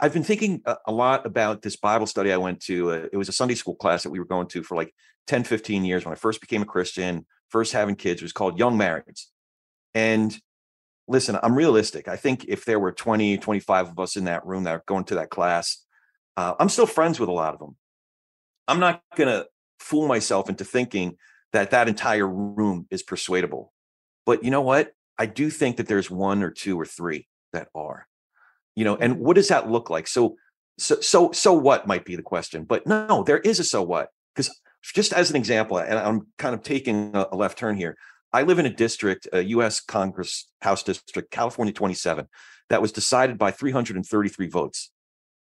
I've 0.00 0.12
been 0.12 0.24
thinking 0.24 0.62
a 0.86 0.92
lot 0.92 1.26
about 1.26 1.62
this 1.62 1.76
Bible 1.76 2.06
study 2.06 2.32
I 2.32 2.36
went 2.36 2.60
to. 2.62 2.92
Uh, 2.92 3.06
it 3.12 3.16
was 3.16 3.28
a 3.28 3.32
Sunday 3.32 3.54
school 3.54 3.74
class 3.74 4.04
that 4.04 4.10
we 4.10 4.18
were 4.18 4.24
going 4.24 4.46
to 4.48 4.62
for 4.62 4.76
like 4.76 4.94
10, 5.26 5.44
15 5.44 5.84
years 5.84 6.04
when 6.04 6.12
I 6.12 6.16
first 6.16 6.40
became 6.40 6.62
a 6.62 6.66
Christian, 6.66 7.26
first 7.48 7.72
having 7.72 7.96
kids. 7.96 8.20
It 8.20 8.24
was 8.24 8.32
called 8.32 8.58
Young 8.58 8.78
Marrieds. 8.78 9.26
And 9.94 10.36
listen, 11.08 11.38
I'm 11.42 11.54
realistic. 11.54 12.06
I 12.06 12.16
think 12.16 12.44
if 12.46 12.64
there 12.64 12.78
were 12.78 12.92
20, 12.92 13.38
25 13.38 13.88
of 13.88 13.98
us 13.98 14.16
in 14.16 14.24
that 14.24 14.46
room 14.46 14.64
that 14.64 14.74
are 14.74 14.84
going 14.86 15.04
to 15.04 15.16
that 15.16 15.30
class, 15.30 15.84
uh, 16.36 16.54
I'm 16.60 16.68
still 16.68 16.86
friends 16.86 17.18
with 17.18 17.28
a 17.28 17.32
lot 17.32 17.54
of 17.54 17.60
them. 17.60 17.76
I'm 18.68 18.80
not 18.80 19.02
going 19.16 19.28
to 19.28 19.48
fool 19.80 20.06
myself 20.06 20.48
into 20.48 20.64
thinking 20.64 21.16
that 21.52 21.72
that 21.72 21.88
entire 21.88 22.28
room 22.28 22.86
is 22.90 23.02
persuadable. 23.02 23.72
But 24.24 24.44
you 24.44 24.50
know 24.52 24.62
what? 24.62 24.92
I 25.18 25.26
do 25.26 25.50
think 25.50 25.78
that 25.78 25.88
there's 25.88 26.10
one 26.10 26.42
or 26.42 26.50
two 26.50 26.78
or 26.78 26.86
three 26.86 27.26
that 27.52 27.68
are. 27.74 28.06
You 28.80 28.84
know, 28.84 28.96
and 28.96 29.18
what 29.18 29.36
does 29.36 29.48
that 29.48 29.70
look 29.70 29.90
like? 29.90 30.08
So 30.08 30.38
so 30.78 30.98
so 31.02 31.32
so 31.32 31.52
what 31.52 31.86
might 31.86 32.06
be 32.06 32.16
the 32.16 32.22
question. 32.22 32.64
But 32.64 32.86
no, 32.86 33.22
there 33.24 33.36
is 33.36 33.60
a 33.60 33.64
so 33.64 33.82
what. 33.82 34.08
Because 34.34 34.58
just 34.82 35.12
as 35.12 35.28
an 35.28 35.36
example, 35.36 35.76
and 35.76 35.98
I'm 35.98 36.28
kind 36.38 36.54
of 36.54 36.62
taking 36.62 37.14
a 37.14 37.36
left 37.36 37.58
turn 37.58 37.76
here. 37.76 37.94
I 38.32 38.44
live 38.44 38.58
in 38.58 38.64
a 38.64 38.72
district, 38.72 39.28
a 39.34 39.42
US 39.42 39.80
Congress 39.80 40.48
House 40.62 40.82
district, 40.82 41.30
California 41.30 41.74
27, 41.74 42.26
that 42.70 42.80
was 42.80 42.90
decided 42.90 43.36
by 43.36 43.50
333 43.50 44.48
votes 44.48 44.90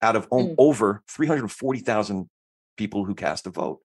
out 0.02 0.16
of 0.16 0.28
mm. 0.28 0.54
over 0.58 1.02
340,000 1.08 2.28
people 2.76 3.06
who 3.06 3.14
cast 3.14 3.46
a 3.46 3.50
vote. 3.50 3.80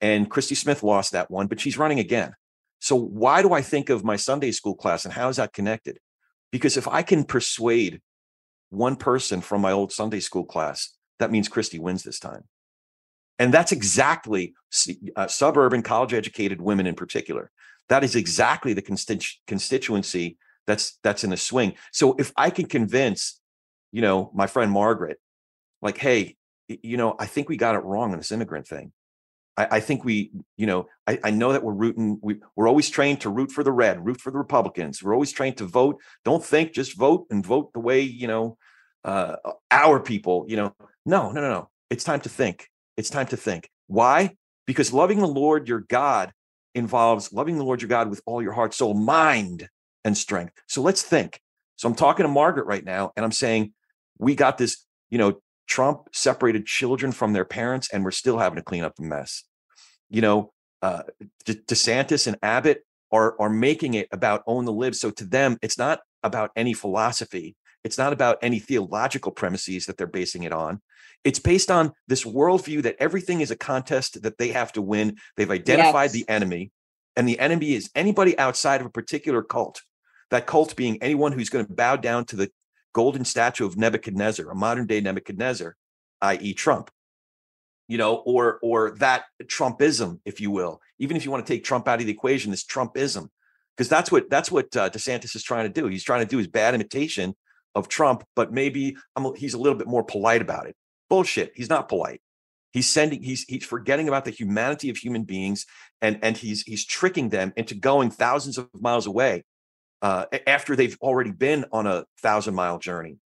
And 0.00 0.30
Christy 0.30 0.54
Smith 0.54 0.84
lost 0.84 1.10
that 1.10 1.28
one, 1.28 1.48
but 1.48 1.58
she's 1.58 1.76
running 1.76 1.98
again. 1.98 2.34
So 2.78 2.94
why 2.94 3.42
do 3.42 3.52
I 3.52 3.62
think 3.62 3.90
of 3.90 4.04
my 4.04 4.14
Sunday 4.14 4.52
school 4.52 4.76
class 4.76 5.04
and 5.04 5.12
how 5.12 5.28
is 5.28 5.38
that 5.38 5.52
connected? 5.52 5.98
Because 6.52 6.76
if 6.76 6.86
I 6.86 7.02
can 7.02 7.24
persuade 7.24 8.00
one 8.74 8.96
person 8.96 9.40
from 9.40 9.60
my 9.60 9.72
old 9.72 9.92
Sunday 9.92 10.20
school 10.20 10.44
class, 10.44 10.94
that 11.18 11.30
means 11.30 11.48
Christy 11.48 11.78
wins 11.78 12.02
this 12.02 12.18
time. 12.18 12.44
And 13.38 13.52
that's 13.52 13.72
exactly 13.72 14.54
uh, 15.16 15.26
suburban 15.26 15.82
college 15.82 16.14
educated 16.14 16.60
women 16.60 16.86
in 16.86 16.94
particular. 16.94 17.50
That 17.88 18.04
is 18.04 18.16
exactly 18.16 18.72
the 18.72 18.82
constitu- 18.82 19.36
constituency 19.46 20.38
that's 20.66 20.98
that's 21.02 21.24
in 21.24 21.30
the 21.30 21.36
swing. 21.36 21.74
So 21.92 22.14
if 22.18 22.32
I 22.36 22.50
can 22.50 22.66
convince, 22.66 23.40
you 23.92 24.02
know, 24.02 24.30
my 24.34 24.46
friend 24.46 24.70
Margaret, 24.70 25.18
like, 25.82 25.98
hey, 25.98 26.36
you 26.68 26.96
know, 26.96 27.14
I 27.18 27.26
think 27.26 27.48
we 27.48 27.56
got 27.56 27.74
it 27.74 27.84
wrong 27.84 28.12
on 28.12 28.18
this 28.18 28.32
immigrant 28.32 28.66
thing. 28.66 28.92
I, 29.56 29.68
I 29.72 29.80
think 29.80 30.04
we, 30.04 30.32
you 30.56 30.66
know, 30.66 30.86
I, 31.06 31.18
I, 31.24 31.30
know 31.30 31.52
that 31.52 31.62
we're 31.62 31.74
rooting. 31.74 32.18
We, 32.22 32.36
we're 32.56 32.68
always 32.68 32.88
trained 32.88 33.20
to 33.22 33.30
root 33.30 33.52
for 33.52 33.62
the 33.62 33.72
red, 33.72 34.04
root 34.04 34.20
for 34.20 34.30
the 34.30 34.38
Republicans. 34.38 35.02
We're 35.02 35.12
always 35.12 35.32
trained 35.32 35.58
to 35.58 35.66
vote. 35.66 36.00
Don't 36.24 36.44
think, 36.44 36.72
just 36.72 36.96
vote 36.96 37.26
and 37.30 37.44
vote 37.44 37.72
the 37.72 37.80
way 37.80 38.00
you 38.00 38.26
know 38.26 38.56
uh, 39.04 39.36
our 39.70 40.00
people. 40.00 40.44
You 40.48 40.56
know, 40.56 40.74
no, 41.06 41.30
no, 41.32 41.40
no, 41.40 41.50
no. 41.50 41.70
It's 41.90 42.04
time 42.04 42.20
to 42.20 42.28
think. 42.28 42.68
It's 42.96 43.10
time 43.10 43.26
to 43.26 43.36
think. 43.36 43.70
Why? 43.86 44.36
Because 44.66 44.92
loving 44.92 45.18
the 45.18 45.28
Lord 45.28 45.68
your 45.68 45.80
God 45.80 46.32
involves 46.74 47.32
loving 47.32 47.56
the 47.56 47.64
Lord 47.64 47.82
your 47.82 47.88
God 47.88 48.10
with 48.10 48.22
all 48.26 48.42
your 48.42 48.52
heart, 48.52 48.74
soul, 48.74 48.94
mind, 48.94 49.68
and 50.04 50.16
strength. 50.16 50.54
So 50.68 50.82
let's 50.82 51.02
think. 51.02 51.40
So 51.76 51.88
I'm 51.88 51.94
talking 51.94 52.24
to 52.24 52.28
Margaret 52.28 52.66
right 52.66 52.84
now, 52.84 53.12
and 53.16 53.24
I'm 53.24 53.32
saying 53.32 53.72
we 54.18 54.34
got 54.34 54.58
this. 54.58 54.84
You 55.10 55.18
know, 55.18 55.40
Trump 55.66 56.08
separated 56.12 56.66
children 56.66 57.12
from 57.12 57.32
their 57.32 57.44
parents, 57.44 57.88
and 57.92 58.04
we're 58.04 58.10
still 58.10 58.38
having 58.38 58.56
to 58.56 58.62
clean 58.62 58.84
up 58.84 58.96
the 58.96 59.02
mess. 59.02 59.44
You 60.10 60.20
know, 60.20 60.52
uh, 60.82 61.02
De- 61.44 61.54
DeSantis 61.54 62.26
and 62.26 62.36
Abbott 62.42 62.84
are 63.12 63.40
are 63.40 63.50
making 63.50 63.94
it 63.94 64.08
about 64.12 64.42
own 64.46 64.64
the 64.64 64.72
libs. 64.72 65.00
So 65.00 65.10
to 65.10 65.24
them, 65.24 65.58
it's 65.62 65.78
not 65.78 66.00
about 66.22 66.50
any 66.56 66.72
philosophy. 66.74 67.56
It's 67.84 67.98
not 67.98 68.14
about 68.14 68.38
any 68.40 68.58
theological 68.58 69.30
premises 69.30 69.86
that 69.86 69.98
they're 69.98 70.06
basing 70.06 70.42
it 70.44 70.52
on. 70.52 70.80
It's 71.22 71.38
based 71.38 71.70
on 71.70 71.92
this 72.08 72.24
worldview 72.24 72.82
that 72.82 72.96
everything 72.98 73.42
is 73.42 73.50
a 73.50 73.56
contest 73.56 74.22
that 74.22 74.38
they 74.38 74.48
have 74.48 74.72
to 74.72 74.82
win. 74.82 75.16
They've 75.36 75.50
identified 75.50 76.10
yes. 76.10 76.12
the 76.12 76.28
enemy, 76.28 76.72
and 77.14 77.28
the 77.28 77.38
enemy 77.38 77.74
is 77.74 77.90
anybody 77.94 78.38
outside 78.38 78.80
of 78.80 78.86
a 78.86 78.90
particular 78.90 79.42
cult. 79.42 79.82
That 80.30 80.46
cult 80.46 80.74
being 80.76 81.02
anyone 81.02 81.32
who's 81.32 81.50
going 81.50 81.66
to 81.66 81.72
bow 81.72 81.96
down 81.96 82.24
to 82.26 82.36
the 82.36 82.50
golden 82.94 83.24
statue 83.24 83.66
of 83.66 83.76
Nebuchadnezzar, 83.76 84.50
a 84.50 84.54
modern 84.54 84.86
day 84.86 85.00
Nebuchadnezzar, 85.00 85.76
i.e., 86.22 86.54
Trump. 86.54 86.90
You 87.86 87.98
know, 87.98 88.16
or 88.16 88.58
or 88.62 88.92
that 88.92 89.24
Trumpism, 89.42 90.20
if 90.24 90.40
you 90.40 90.50
will. 90.50 90.80
Even 90.98 91.18
if 91.18 91.24
you 91.26 91.30
want 91.30 91.46
to 91.46 91.52
take 91.52 91.64
Trump 91.64 91.86
out 91.86 92.00
of 92.00 92.06
the 92.06 92.12
equation, 92.12 92.50
this 92.50 92.64
Trumpism, 92.64 93.28
because 93.76 93.90
that's 93.90 94.10
what 94.10 94.30
that's 94.30 94.50
what 94.50 94.74
uh, 94.74 94.88
DeSantis 94.88 95.36
is 95.36 95.42
trying 95.42 95.70
to 95.70 95.80
do. 95.80 95.86
He's 95.88 96.02
trying 96.02 96.24
to 96.24 96.30
do 96.30 96.38
his 96.38 96.48
bad 96.48 96.74
imitation 96.74 97.36
of 97.74 97.88
Trump, 97.88 98.24
but 98.36 98.52
maybe 98.52 98.96
I'm, 99.16 99.34
he's 99.34 99.54
a 99.54 99.58
little 99.58 99.78
bit 99.78 99.86
more 99.86 100.04
polite 100.04 100.42
about 100.42 100.66
it. 100.66 100.76
Bullshit. 101.08 101.52
He's 101.54 101.68
not 101.68 101.88
polite. 101.88 102.20
He's 102.72 102.90
sending. 102.90 103.22
He's 103.22 103.44
he's 103.44 103.64
forgetting 103.64 104.08
about 104.08 104.24
the 104.24 104.32
humanity 104.32 104.90
of 104.90 104.96
human 104.96 105.22
beings, 105.22 105.64
and 106.02 106.18
and 106.22 106.36
he's 106.36 106.62
he's 106.62 106.84
tricking 106.84 107.28
them 107.28 107.52
into 107.56 107.74
going 107.74 108.10
thousands 108.10 108.58
of 108.58 108.68
miles 108.74 109.06
away 109.06 109.44
uh, 110.02 110.26
after 110.46 110.74
they've 110.74 110.98
already 111.00 111.30
been 111.30 111.64
on 111.72 111.86
a 111.86 112.04
thousand 112.20 112.54
mile 112.54 112.78
journey. 112.78 113.18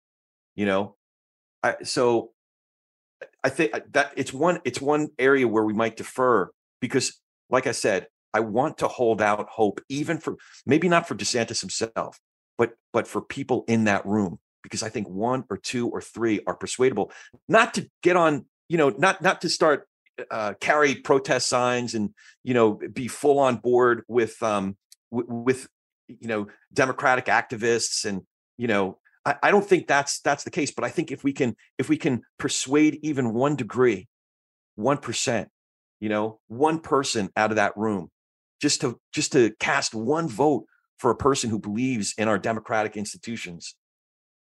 You 0.55 0.65
know, 0.65 0.95
I, 1.63 1.75
so 1.83 2.31
I 3.43 3.49
think 3.49 3.73
uh, 3.73 3.79
that 3.91 4.11
it's 4.17 4.33
one 4.33 4.59
it's 4.65 4.81
one 4.81 5.09
area 5.17 5.47
where 5.47 5.63
we 5.63 5.73
might 5.73 5.95
defer 5.95 6.51
because, 6.81 7.19
like 7.49 7.67
I 7.67 7.71
said, 7.71 8.07
I 8.33 8.41
want 8.41 8.79
to 8.79 8.87
hold 8.87 9.21
out 9.21 9.47
hope, 9.49 9.81
even 9.89 10.17
for 10.19 10.35
maybe 10.65 10.89
not 10.89 11.07
for 11.07 11.15
DeSantis 11.15 11.61
himself, 11.61 12.19
but 12.57 12.73
but 12.93 13.07
for 13.07 13.21
people 13.21 13.63
in 13.67 13.85
that 13.85 14.05
room 14.05 14.39
because 14.63 14.83
I 14.83 14.89
think 14.89 15.07
one 15.07 15.45
or 15.49 15.57
two 15.57 15.87
or 15.87 16.01
three 16.01 16.41
are 16.45 16.55
persuadable, 16.55 17.11
not 17.47 17.75
to 17.75 17.89
get 18.03 18.17
on, 18.17 18.45
you 18.67 18.77
know, 18.77 18.89
not 18.89 19.21
not 19.21 19.41
to 19.41 19.49
start 19.49 19.87
uh, 20.31 20.53
carry 20.59 20.95
protest 20.95 21.47
signs 21.47 21.93
and 21.93 22.13
you 22.43 22.53
know 22.53 22.79
be 22.93 23.07
full 23.07 23.39
on 23.39 23.57
board 23.57 24.03
with 24.07 24.41
um 24.41 24.75
w- 25.11 25.43
with 25.43 25.67
you 26.07 26.27
know 26.27 26.47
democratic 26.73 27.25
activists 27.25 28.05
and 28.05 28.23
you 28.57 28.67
know 28.67 28.97
I, 29.25 29.35
I 29.43 29.51
don't 29.51 29.65
think 29.65 29.87
that's 29.87 30.19
that's 30.21 30.43
the 30.43 30.49
case 30.49 30.71
but 30.71 30.83
i 30.83 30.89
think 30.89 31.11
if 31.11 31.23
we 31.23 31.33
can 31.33 31.55
if 31.77 31.87
we 31.87 31.97
can 31.97 32.23
persuade 32.39 32.99
even 33.03 33.33
one 33.33 33.55
degree 33.55 34.07
one 34.75 34.97
percent 34.97 35.49
you 35.99 36.09
know 36.09 36.39
one 36.47 36.79
person 36.79 37.29
out 37.37 37.51
of 37.51 37.57
that 37.57 37.77
room 37.77 38.09
just 38.59 38.81
to 38.81 38.99
just 39.13 39.33
to 39.33 39.53
cast 39.59 39.93
one 39.93 40.27
vote 40.27 40.65
for 40.97 41.11
a 41.11 41.15
person 41.15 41.49
who 41.49 41.59
believes 41.59 42.13
in 42.17 42.27
our 42.27 42.37
democratic 42.39 42.97
institutions, 42.97 43.75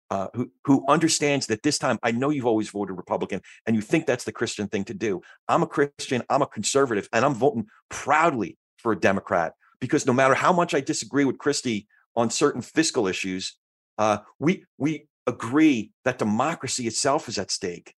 uh, 0.10 0.28
who 0.34 0.52
who 0.66 0.86
understands 0.88 1.48
that 1.48 1.64
this 1.64 1.78
time 1.78 1.98
I 2.04 2.12
know 2.12 2.30
you've 2.30 2.46
always 2.46 2.70
voted 2.70 2.96
Republican 2.98 3.42
and 3.66 3.76
you 3.76 3.82
think 3.82 4.06
that's 4.06 4.24
the 4.26 4.32
Christian 4.32 4.68
thing 4.68 4.84
to 4.86 4.94
do. 4.94 5.22
I'm 5.48 5.64
a 5.64 5.68
Christian, 5.68 6.24
I'm 6.30 6.42
a 6.42 6.48
conservative, 6.48 7.10
and 7.12 7.26
I'm 7.26 7.34
voting 7.34 7.68
proudly 7.90 8.58
for 8.78 8.92
a 8.92 9.00
Democrat 9.00 9.54
because 9.80 10.06
no 10.06 10.14
matter 10.14 10.34
how 10.36 10.54
much 10.54 10.74
I 10.74 10.82
disagree 10.82 11.26
with 11.26 11.38
Christy 11.38 11.88
on 12.16 12.30
certain 12.30 12.62
fiscal 12.62 13.08
issues, 13.08 13.58
uh, 13.98 14.20
we 14.40 14.66
we 14.78 15.08
agree 15.26 15.92
that 16.06 16.18
democracy 16.20 16.86
itself 16.86 17.28
is 17.28 17.38
at 17.40 17.50
stake. 17.50 17.96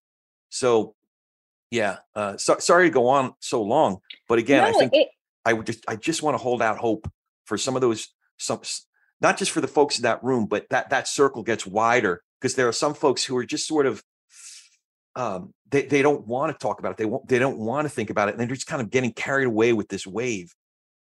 So, 0.50 0.96
yeah, 1.72 1.98
uh, 2.16 2.38
so, 2.38 2.58
sorry 2.60 2.88
to 2.88 2.94
go 2.94 3.08
on 3.10 3.34
so 3.40 3.62
long, 3.62 3.98
but 4.30 4.38
again, 4.40 4.62
no, 4.64 4.70
I 4.70 4.74
think 4.74 4.94
it- 4.94 5.10
I 5.44 5.54
would 5.54 5.66
just 5.66 5.84
I 5.88 5.96
just 5.96 6.24
want 6.24 6.36
to 6.36 6.42
hold 6.42 6.62
out 6.62 6.78
hope 6.78 7.12
for 7.46 7.58
some 7.58 7.76
of 7.76 7.82
those 7.82 8.08
some 8.38 8.62
not 9.22 9.38
just 9.38 9.52
for 9.52 9.62
the 9.62 9.68
folks 9.68 9.98
in 9.98 10.04
that 10.04 10.24
room, 10.24 10.46
but 10.46 10.68
that 10.70 10.90
that 10.90 11.08
circle 11.08 11.44
gets 11.44 11.66
wider 11.66 12.22
because 12.40 12.56
there 12.56 12.68
are 12.68 12.74
some 12.74 12.94
folks 12.94 13.24
who 13.24 13.36
are 13.38 13.46
just 13.46 13.68
sort 13.68 13.86
of 13.86 14.04
um, 15.16 15.54
they 15.70 15.84
they 15.84 16.02
don't 16.02 16.28
want 16.28 16.52
to 16.52 16.58
talk 16.58 16.80
about 16.80 16.92
it. 16.92 16.98
They 16.98 17.06
won't 17.06 17.28
they 17.28 17.40
don't 17.40 17.58
want 17.58 17.86
to 17.86 17.90
think 17.90 18.10
about 18.10 18.28
it, 18.28 18.32
and 18.32 18.40
they're 18.40 18.56
just 18.56 18.68
kind 18.68 18.82
of 18.82 18.90
getting 18.90 19.14
carried 19.14 19.48
away 19.48 19.74
with 19.74 19.88
this 19.88 20.06
wave. 20.06 20.54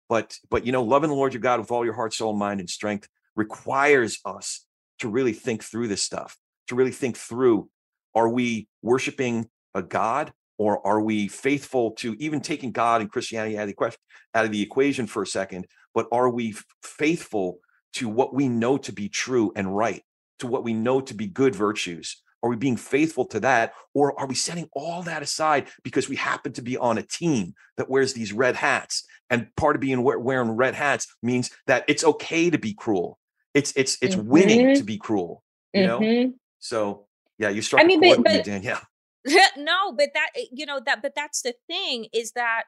But 0.09 0.37
but 0.49 0.65
you 0.65 0.73
know, 0.73 0.83
loving 0.83 1.11
the 1.11 1.17
Lord 1.17 1.35
your 1.35 1.41
God 1.41 1.61
with 1.61 1.71
all 1.71 1.85
your 1.85 1.95
heart, 1.95 2.15
soul, 2.15 2.33
mind, 2.35 2.61
and 2.61 2.71
strength 2.71 3.09
requires 3.35 4.21
us 4.25 4.65
to 5.01 5.09
really 5.09 5.33
think 5.33 5.63
through 5.63 5.89
this 5.89 6.03
stuff. 6.03 6.37
To 6.69 6.75
really 6.75 6.93
think 6.93 7.17
through: 7.17 7.69
Are 8.15 8.29
we 8.29 8.69
worshiping 8.83 9.49
a 9.75 9.83
God, 9.83 10.33
or 10.57 10.87
are 10.87 11.01
we 11.01 11.27
faithful 11.27 11.91
to 11.93 12.15
even 12.21 12.41
taking 12.41 12.71
God 12.71 13.01
and 13.01 13.11
Christianity 13.11 13.59
out 13.59 13.63
of 13.63 13.69
the 13.69 13.75
question 13.75 14.01
out 14.35 14.45
of 14.45 14.53
the 14.53 14.63
equation 14.63 15.07
for 15.07 15.23
a 15.23 15.27
second? 15.27 15.67
But 15.97 16.07
are 16.13 16.29
we 16.29 16.55
faithful 16.83 17.59
to 17.95 18.07
what 18.07 18.35
we 18.35 18.51
know 18.51 18.77
to 18.77 18.93
be 18.93 19.09
true 19.09 19.51
and 19.57 19.75
right, 19.75 20.03
to 20.39 20.47
what 20.47 20.63
we 20.63 20.75
know 20.75 21.01
to 21.01 21.15
be 21.15 21.27
good 21.27 21.55
virtues? 21.57 22.23
Are 22.43 22.51
we 22.51 22.57
being 22.57 22.77
faithful 22.77 23.25
to 23.29 23.41
that? 23.41 23.73
Or 23.95 24.21
are 24.21 24.27
we 24.27 24.35
setting 24.35 24.69
all 24.75 25.03
that 25.05 25.23
aside 25.23 25.69
because 25.83 26.07
we 26.07 26.17
happen 26.17 26.53
to 26.53 26.63
be 26.63 26.77
on 26.77 26.99
a 26.99 27.03
team 27.03 27.55
that 27.79 27.89
wears 27.89 28.13
these 28.13 28.35
red 28.35 28.57
hats? 28.57 29.07
And 29.31 29.49
part 29.57 29.75
of 29.75 29.81
being 29.81 30.03
wearing 30.03 30.51
red 30.51 30.75
hats 30.75 31.07
means 31.23 31.51
that 31.67 31.87
it's 31.89 32.05
okay 32.05 32.51
to 32.51 32.59
be 32.59 32.75
cruel. 32.75 33.19
It's 33.55 33.73
it's 33.75 33.97
it's 34.03 34.15
mm-hmm. 34.15 34.29
winning 34.29 34.77
to 34.77 34.83
be 34.83 34.99
cruel, 34.99 35.43
you 35.73 35.81
mm-hmm. 35.87 36.29
know? 36.29 36.33
So 36.59 37.07
yeah, 37.39 37.49
you 37.49 37.63
start 37.63 37.83
I 37.83 37.87
mean, 37.87 38.01
but, 38.01 38.23
but, 38.23 38.33
me, 38.33 38.43
Danielle. 38.43 38.83
no, 39.57 39.93
but 39.93 40.11
that 40.13 40.29
eh, 40.37 40.45
you 40.53 40.67
know 40.67 40.79
that 40.85 41.01
but 41.01 41.15
that's 41.17 41.41
the 41.41 41.55
thing 41.67 42.09
is 42.13 42.33
that 42.33 42.65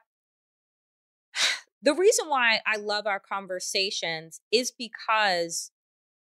the 1.81 1.93
reason 1.93 2.27
why 2.27 2.59
I 2.65 2.77
love 2.77 3.07
our 3.07 3.19
conversations 3.19 4.41
is 4.51 4.71
because 4.71 5.71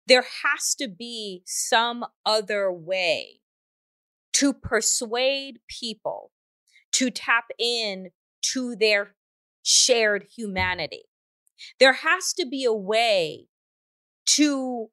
there 0.06 0.24
has 0.44 0.74
to 0.76 0.88
be 0.88 1.42
some 1.46 2.04
other 2.24 2.72
way 2.72 3.40
to 4.34 4.52
persuade 4.52 5.60
people 5.68 6.30
to 6.92 7.10
tap 7.10 7.44
in 7.58 8.10
to 8.52 8.76
their 8.76 9.14
shared 9.62 10.26
humanity. 10.36 11.04
There 11.78 11.92
has 11.92 12.32
to 12.34 12.46
be 12.46 12.64
a 12.64 12.72
way 12.72 13.46
to 14.26 14.90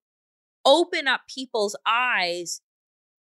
open 0.65 1.07
up 1.07 1.21
people's 1.27 1.75
eyes 1.85 2.62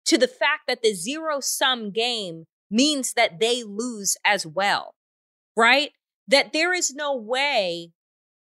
to 0.06 0.16
the 0.16 0.28
fact 0.28 0.62
that 0.68 0.82
the 0.82 0.94
zero 0.94 1.40
sum 1.40 1.90
game 1.90 2.44
means 2.70 3.12
that 3.14 3.38
they 3.40 3.62
lose 3.62 4.16
as 4.24 4.46
well, 4.46 4.94
right? 5.56 5.92
That 6.28 6.52
there 6.52 6.74
is 6.74 6.94
no 6.94 7.14
way 7.14 7.92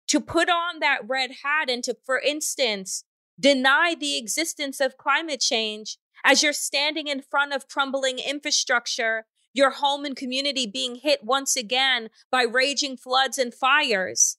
to 0.08 0.20
put 0.20 0.50
on 0.50 0.80
that 0.80 1.02
red 1.08 1.32
hat 1.44 1.70
and 1.70 1.84
to, 1.84 1.96
for 2.06 2.20
instance, 2.20 3.04
deny 3.40 3.96
the 3.98 4.18
existence 4.18 4.80
of 4.80 4.98
climate 4.98 5.40
change 5.40 5.98
as 6.26 6.44
you're 6.44 6.54
standing 6.54 7.08
in 7.08 7.22
front 7.22 7.54
of 7.54 7.68
crumbling 7.68 8.20
infrastructure, 8.20 9.26
your 9.54 9.70
home 9.70 10.06
and 10.06 10.16
community 10.16 10.68
being 10.68 10.96
hit 10.96 11.24
once 11.24 11.56
again 11.56 12.10
by 12.32 12.44
raging 12.44 12.98
floods 12.98 13.38
and 13.38 13.54
fires. 13.54 14.38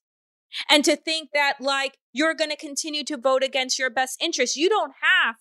And 0.69 0.85
to 0.85 0.97
think 0.97 1.31
that 1.33 1.55
like 1.61 1.99
you're 2.13 2.35
going 2.35 2.51
to 2.51 2.57
continue 2.57 3.05
to 3.05 3.17
vote 3.17 3.45
against 3.45 3.79
your 3.79 3.91
best 3.91 4.21
interest. 4.21 4.57
You 4.57 4.69
don't 4.69 4.95
have, 5.01 5.37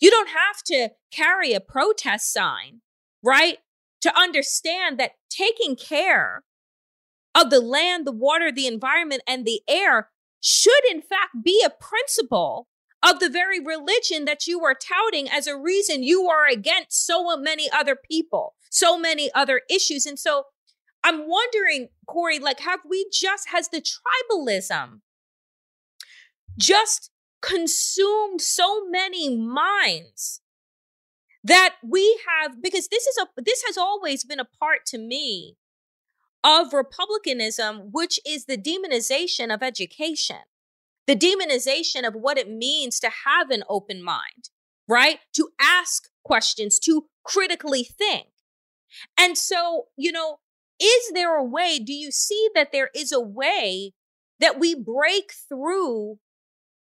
you 0.00 0.10
don't 0.10 0.30
have 0.30 0.62
to 0.66 0.90
carry 1.12 1.52
a 1.52 1.60
protest 1.60 2.32
sign, 2.32 2.80
right? 3.22 3.58
To 4.02 4.18
understand 4.18 4.98
that 4.98 5.12
taking 5.30 5.76
care 5.76 6.42
of 7.34 7.50
the 7.50 7.60
land, 7.60 8.06
the 8.06 8.12
water, 8.12 8.52
the 8.52 8.66
environment, 8.66 9.22
and 9.26 9.44
the 9.44 9.62
air 9.68 10.10
should 10.40 10.84
in 10.90 11.00
fact 11.00 11.42
be 11.42 11.64
a 11.64 11.70
principle 11.70 12.68
of 13.02 13.18
the 13.20 13.28
very 13.28 13.60
religion 13.60 14.24
that 14.24 14.46
you 14.46 14.64
are 14.64 14.74
touting 14.74 15.28
as 15.28 15.46
a 15.46 15.58
reason 15.58 16.02
you 16.02 16.26
are 16.28 16.46
against 16.46 17.06
so 17.06 17.36
many 17.36 17.68
other 17.70 17.96
people, 17.96 18.54
so 18.70 18.98
many 18.98 19.30
other 19.34 19.62
issues. 19.68 20.06
And 20.06 20.18
so 20.18 20.44
I'm 21.02 21.28
wondering, 21.28 21.88
Corey, 22.06 22.38
like, 22.38 22.60
have 22.60 22.80
we 22.88 23.06
just, 23.12 23.50
has 23.50 23.68
the 23.68 23.82
tribalism 23.82 25.00
just 26.58 27.10
consumed 27.42 28.40
so 28.40 28.88
many 28.88 29.36
minds 29.36 30.40
that 31.42 31.74
we 31.86 32.18
have, 32.26 32.62
because 32.62 32.88
this 32.88 33.06
is 33.06 33.18
a, 33.18 33.26
this 33.42 33.62
has 33.66 33.76
always 33.76 34.24
been 34.24 34.40
a 34.40 34.48
part 34.58 34.86
to 34.86 34.98
me 34.98 35.56
of 36.44 36.74
republicanism, 36.74 37.88
which 37.90 38.20
is 38.26 38.44
the 38.44 38.58
demonization 38.58 39.52
of 39.52 39.62
education, 39.62 40.42
the 41.06 41.16
demonization 41.16 42.06
of 42.06 42.14
what 42.14 42.38
it 42.38 42.48
means 42.48 43.00
to 43.00 43.10
have 43.24 43.50
an 43.50 43.64
open 43.68 44.04
mind, 44.04 44.50
right? 44.86 45.20
To 45.36 45.48
ask 45.60 46.08
questions, 46.22 46.78
to 46.80 47.06
critically 47.24 47.84
think. 47.84 48.26
And 49.18 49.36
so, 49.38 49.86
you 49.96 50.12
know, 50.12 50.38
is 50.80 51.12
there 51.14 51.36
a 51.36 51.44
way? 51.44 51.78
Do 51.78 51.94
you 51.94 52.10
see 52.10 52.48
that 52.54 52.70
there 52.70 52.90
is 52.94 53.10
a 53.10 53.20
way 53.20 53.92
that 54.38 54.60
we 54.60 54.74
break 54.74 55.32
through 55.48 56.18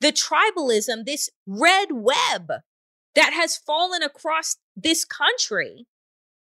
the 0.01 0.13
tribalism, 0.13 1.05
this 1.07 1.31
red 1.47 1.89
web 1.93 2.51
that 3.15 3.33
has 3.33 3.57
fallen 3.57 4.03
across 4.03 4.57
this 4.75 5.05
country 5.05 5.87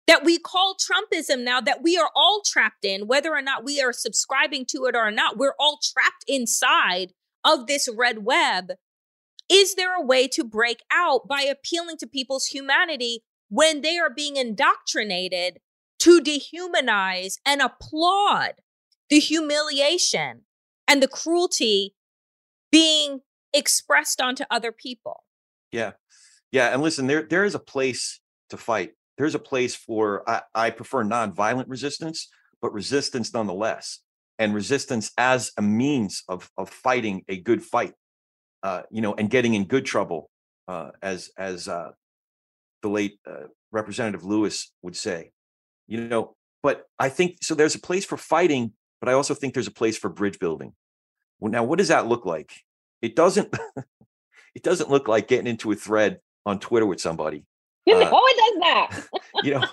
that 0.06 0.24
we 0.24 0.38
call 0.38 0.76
Trumpism 0.76 1.44
now 1.44 1.60
that 1.60 1.82
we 1.82 1.96
are 1.96 2.10
all 2.14 2.42
trapped 2.44 2.84
in, 2.84 3.06
whether 3.06 3.30
or 3.30 3.42
not 3.42 3.64
we 3.64 3.80
are 3.80 3.92
subscribing 3.92 4.66
to 4.66 4.84
it 4.84 4.94
or 4.94 5.10
not, 5.10 5.38
we're 5.38 5.54
all 5.58 5.78
trapped 5.82 6.24
inside 6.26 7.12
of 7.44 7.66
this 7.66 7.88
red 7.94 8.24
web 8.24 8.72
is 9.48 9.74
there 9.74 9.94
a 9.94 10.04
way 10.04 10.26
to 10.28 10.44
break 10.44 10.80
out 10.90 11.28
by 11.28 11.42
appealing 11.42 11.96
to 11.98 12.06
people's 12.06 12.46
humanity 12.46 13.22
when 13.48 13.82
they 13.82 13.98
are 13.98 14.10
being 14.10 14.36
indoctrinated 14.36 15.58
to 15.98 16.20
dehumanize 16.20 17.34
and 17.44 17.60
applaud 17.60 18.54
the 19.10 19.20
humiliation 19.20 20.42
and 20.88 21.02
the 21.02 21.08
cruelty 21.08 21.94
being 22.72 23.20
expressed 23.52 24.20
onto 24.20 24.44
other 24.50 24.72
people? 24.72 25.24
Yeah. 25.70 25.92
Yeah. 26.50 26.72
And 26.72 26.82
listen, 26.82 27.06
there 27.06 27.22
there 27.22 27.44
is 27.44 27.54
a 27.54 27.60
place 27.60 28.20
to 28.50 28.56
fight. 28.56 28.92
There's 29.16 29.34
a 29.34 29.40
place 29.40 29.74
for 29.74 30.28
I, 30.28 30.42
I 30.54 30.70
prefer 30.70 31.04
nonviolent 31.04 31.66
resistance, 31.68 32.28
but 32.60 32.72
resistance 32.72 33.32
nonetheless. 33.32 34.00
And 34.38 34.52
resistance 34.52 35.12
as 35.16 35.52
a 35.56 35.62
means 35.62 36.24
of 36.28 36.50
of 36.58 36.68
fighting 36.68 37.24
a 37.28 37.38
good 37.38 37.62
fight 37.62 37.94
uh, 38.64 38.82
you 38.90 39.02
know, 39.02 39.14
and 39.14 39.28
getting 39.28 39.52
in 39.52 39.66
good 39.66 39.84
trouble, 39.84 40.30
uh, 40.66 40.90
as 41.02 41.30
as 41.36 41.68
uh, 41.68 41.90
the 42.82 42.88
late 42.88 43.18
uh, 43.28 43.44
Representative 43.70 44.24
Lewis 44.24 44.72
would 44.82 44.96
say, 44.96 45.30
you 45.86 46.00
know. 46.00 46.34
But 46.62 46.86
I 46.98 47.10
think 47.10 47.36
so. 47.42 47.54
There's 47.54 47.74
a 47.74 47.80
place 47.80 48.06
for 48.06 48.16
fighting, 48.16 48.72
but 49.00 49.10
I 49.10 49.12
also 49.12 49.34
think 49.34 49.52
there's 49.52 49.66
a 49.66 49.70
place 49.72 49.98
for 49.98 50.08
bridge 50.08 50.38
building. 50.38 50.72
Well, 51.38 51.52
now, 51.52 51.62
what 51.62 51.78
does 51.78 51.88
that 51.88 52.06
look 52.06 52.24
like? 52.24 52.52
It 53.02 53.14
doesn't. 53.14 53.54
it 54.54 54.62
doesn't 54.62 54.90
look 54.90 55.08
like 55.08 55.28
getting 55.28 55.46
into 55.46 55.70
a 55.70 55.76
thread 55.76 56.20
on 56.46 56.58
Twitter 56.58 56.86
with 56.86 57.02
somebody. 57.02 57.44
You 57.86 58.00
know, 58.00 58.06
uh, 58.06 58.20
it 58.24 58.36
does 58.36 58.60
that. 58.62 59.08
you 59.44 59.54
know, 59.54 59.64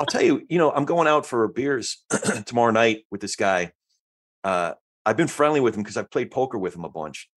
I'll 0.00 0.06
tell 0.06 0.22
you. 0.22 0.46
You 0.48 0.56
know, 0.56 0.70
I'm 0.72 0.86
going 0.86 1.06
out 1.06 1.26
for 1.26 1.46
beers 1.46 2.02
tomorrow 2.46 2.70
night 2.70 3.04
with 3.10 3.20
this 3.20 3.36
guy. 3.36 3.72
Uh, 4.42 4.72
I've 5.04 5.18
been 5.18 5.28
friendly 5.28 5.60
with 5.60 5.74
him 5.74 5.82
because 5.82 5.98
I've 5.98 6.10
played 6.10 6.30
poker 6.30 6.56
with 6.56 6.74
him 6.74 6.84
a 6.84 6.88
bunch 6.88 7.28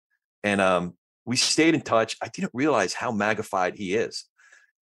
and 0.43 0.61
um, 0.61 0.95
we 1.25 1.37
stayed 1.37 1.75
in 1.75 1.81
touch. 1.81 2.17
I 2.23 2.29
didn't 2.29 2.51
realize 2.55 2.95
how 2.95 3.13
magnified 3.13 3.77
he 3.77 3.95
is 3.95 4.25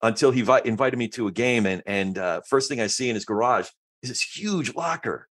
until 0.01 0.31
he 0.31 0.41
vi- 0.41 0.61
invited 0.65 0.97
me 0.97 1.07
to 1.09 1.27
a 1.27 1.31
game. 1.31 1.65
And 1.65 1.83
and 1.85 2.17
uh, 2.17 2.41
first 2.47 2.69
thing 2.69 2.81
I 2.81 2.87
see 2.87 3.09
in 3.09 3.15
his 3.15 3.25
garage 3.25 3.69
is 4.01 4.09
this 4.09 4.21
huge 4.21 4.73
locker, 4.75 5.27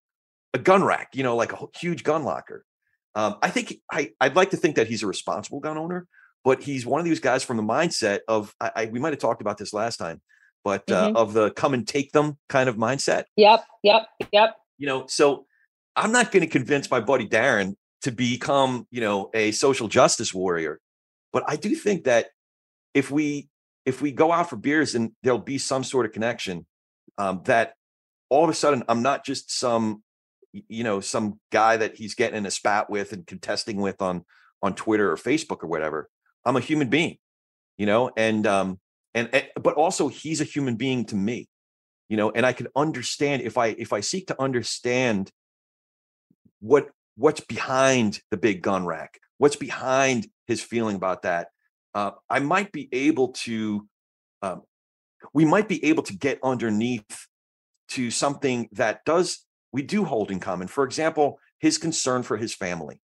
a 0.54 0.58
gun 0.58 0.84
rack, 0.84 1.10
you 1.14 1.22
know, 1.22 1.36
like 1.36 1.52
a 1.52 1.66
huge 1.78 2.04
gun 2.04 2.24
locker. 2.24 2.64
Um, 3.14 3.36
I 3.42 3.50
think 3.50 3.76
I 3.90 4.12
I'd 4.20 4.36
like 4.36 4.50
to 4.50 4.56
think 4.56 4.76
that 4.76 4.88
he's 4.88 5.02
a 5.02 5.06
responsible 5.06 5.60
gun 5.60 5.78
owner, 5.78 6.06
but 6.44 6.62
he's 6.62 6.86
one 6.86 7.00
of 7.00 7.04
these 7.04 7.20
guys 7.20 7.44
from 7.44 7.56
the 7.56 7.62
mindset 7.62 8.20
of 8.28 8.54
I, 8.60 8.70
I 8.74 8.84
we 8.86 9.00
might 9.00 9.12
have 9.12 9.20
talked 9.20 9.40
about 9.40 9.58
this 9.58 9.72
last 9.72 9.96
time, 9.96 10.20
but 10.64 10.90
uh, 10.90 11.08
mm-hmm. 11.08 11.16
of 11.16 11.32
the 11.32 11.50
come 11.50 11.74
and 11.74 11.86
take 11.86 12.12
them 12.12 12.38
kind 12.48 12.68
of 12.68 12.76
mindset. 12.76 13.24
Yep, 13.36 13.64
yep, 13.82 14.06
yep. 14.32 14.56
You 14.78 14.86
know, 14.86 15.06
so 15.06 15.46
I'm 15.96 16.12
not 16.12 16.30
going 16.30 16.42
to 16.42 16.50
convince 16.50 16.90
my 16.90 17.00
buddy 17.00 17.28
Darren 17.28 17.74
to 18.02 18.12
become, 18.12 18.86
you 18.90 19.00
know, 19.00 19.30
a 19.34 19.50
social 19.50 19.88
justice 19.88 20.32
warrior. 20.32 20.80
But 21.32 21.44
I 21.46 21.56
do 21.56 21.74
think 21.74 22.04
that 22.04 22.28
if 22.94 23.10
we 23.10 23.48
if 23.84 24.00
we 24.00 24.12
go 24.12 24.32
out 24.32 24.50
for 24.50 24.56
beers 24.56 24.94
and 24.94 25.12
there'll 25.22 25.38
be 25.38 25.58
some 25.58 25.82
sort 25.82 26.06
of 26.06 26.12
connection, 26.12 26.66
um, 27.16 27.42
that 27.44 27.74
all 28.28 28.44
of 28.44 28.50
a 28.50 28.54
sudden 28.54 28.84
I'm 28.88 29.02
not 29.02 29.24
just 29.24 29.50
some, 29.50 30.02
you 30.52 30.84
know, 30.84 31.00
some 31.00 31.40
guy 31.50 31.76
that 31.78 31.96
he's 31.96 32.14
getting 32.14 32.36
in 32.36 32.46
a 32.46 32.50
spat 32.50 32.90
with 32.90 33.12
and 33.12 33.26
contesting 33.26 33.80
with 33.80 34.00
on 34.00 34.24
on 34.62 34.74
Twitter 34.74 35.10
or 35.10 35.16
Facebook 35.16 35.62
or 35.62 35.66
whatever. 35.66 36.08
I'm 36.44 36.56
a 36.56 36.60
human 36.60 36.88
being, 36.88 37.18
you 37.76 37.86
know, 37.86 38.10
and 38.16 38.46
um 38.46 38.78
and, 39.14 39.28
and 39.32 39.46
but 39.60 39.74
also 39.74 40.08
he's 40.08 40.40
a 40.40 40.44
human 40.44 40.76
being 40.76 41.04
to 41.06 41.16
me, 41.16 41.48
you 42.08 42.16
know, 42.16 42.30
and 42.30 42.44
I 42.44 42.52
can 42.52 42.68
understand 42.76 43.42
if 43.42 43.58
I 43.58 43.68
if 43.68 43.92
I 43.92 44.00
seek 44.00 44.26
to 44.28 44.40
understand 44.40 45.30
what 46.60 46.88
what's 47.16 47.40
behind 47.40 48.20
the 48.30 48.36
big 48.36 48.62
gun 48.62 48.86
rack 48.86 49.18
what's 49.38 49.56
behind 49.56 50.28
his 50.46 50.62
feeling 50.62 50.96
about 50.96 51.22
that 51.22 51.48
uh, 51.94 52.12
i 52.28 52.38
might 52.38 52.70
be 52.72 52.88
able 52.92 53.28
to 53.28 53.86
um, 54.42 54.62
we 55.32 55.44
might 55.44 55.68
be 55.68 55.84
able 55.84 56.02
to 56.02 56.16
get 56.16 56.38
underneath 56.42 57.26
to 57.88 58.10
something 58.10 58.68
that 58.72 59.04
does 59.04 59.44
we 59.72 59.82
do 59.82 60.04
hold 60.04 60.30
in 60.30 60.40
common. 60.40 60.68
For 60.68 60.84
example 60.84 61.38
his 61.58 61.78
concern 61.78 62.22
for 62.22 62.36
his 62.36 62.54
family 62.54 63.00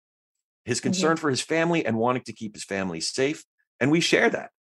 his 0.65 0.79
concern 0.79 1.15
mm-hmm. 1.15 1.21
for 1.21 1.29
his 1.29 1.41
family 1.41 1.85
and 1.85 1.97
wanting 1.97 2.23
to 2.23 2.33
keep 2.33 2.53
his 2.53 2.63
family 2.63 3.01
safe 3.01 3.43
and 3.79 3.91
we 3.91 3.99
share 3.99 4.29
that 4.29 4.51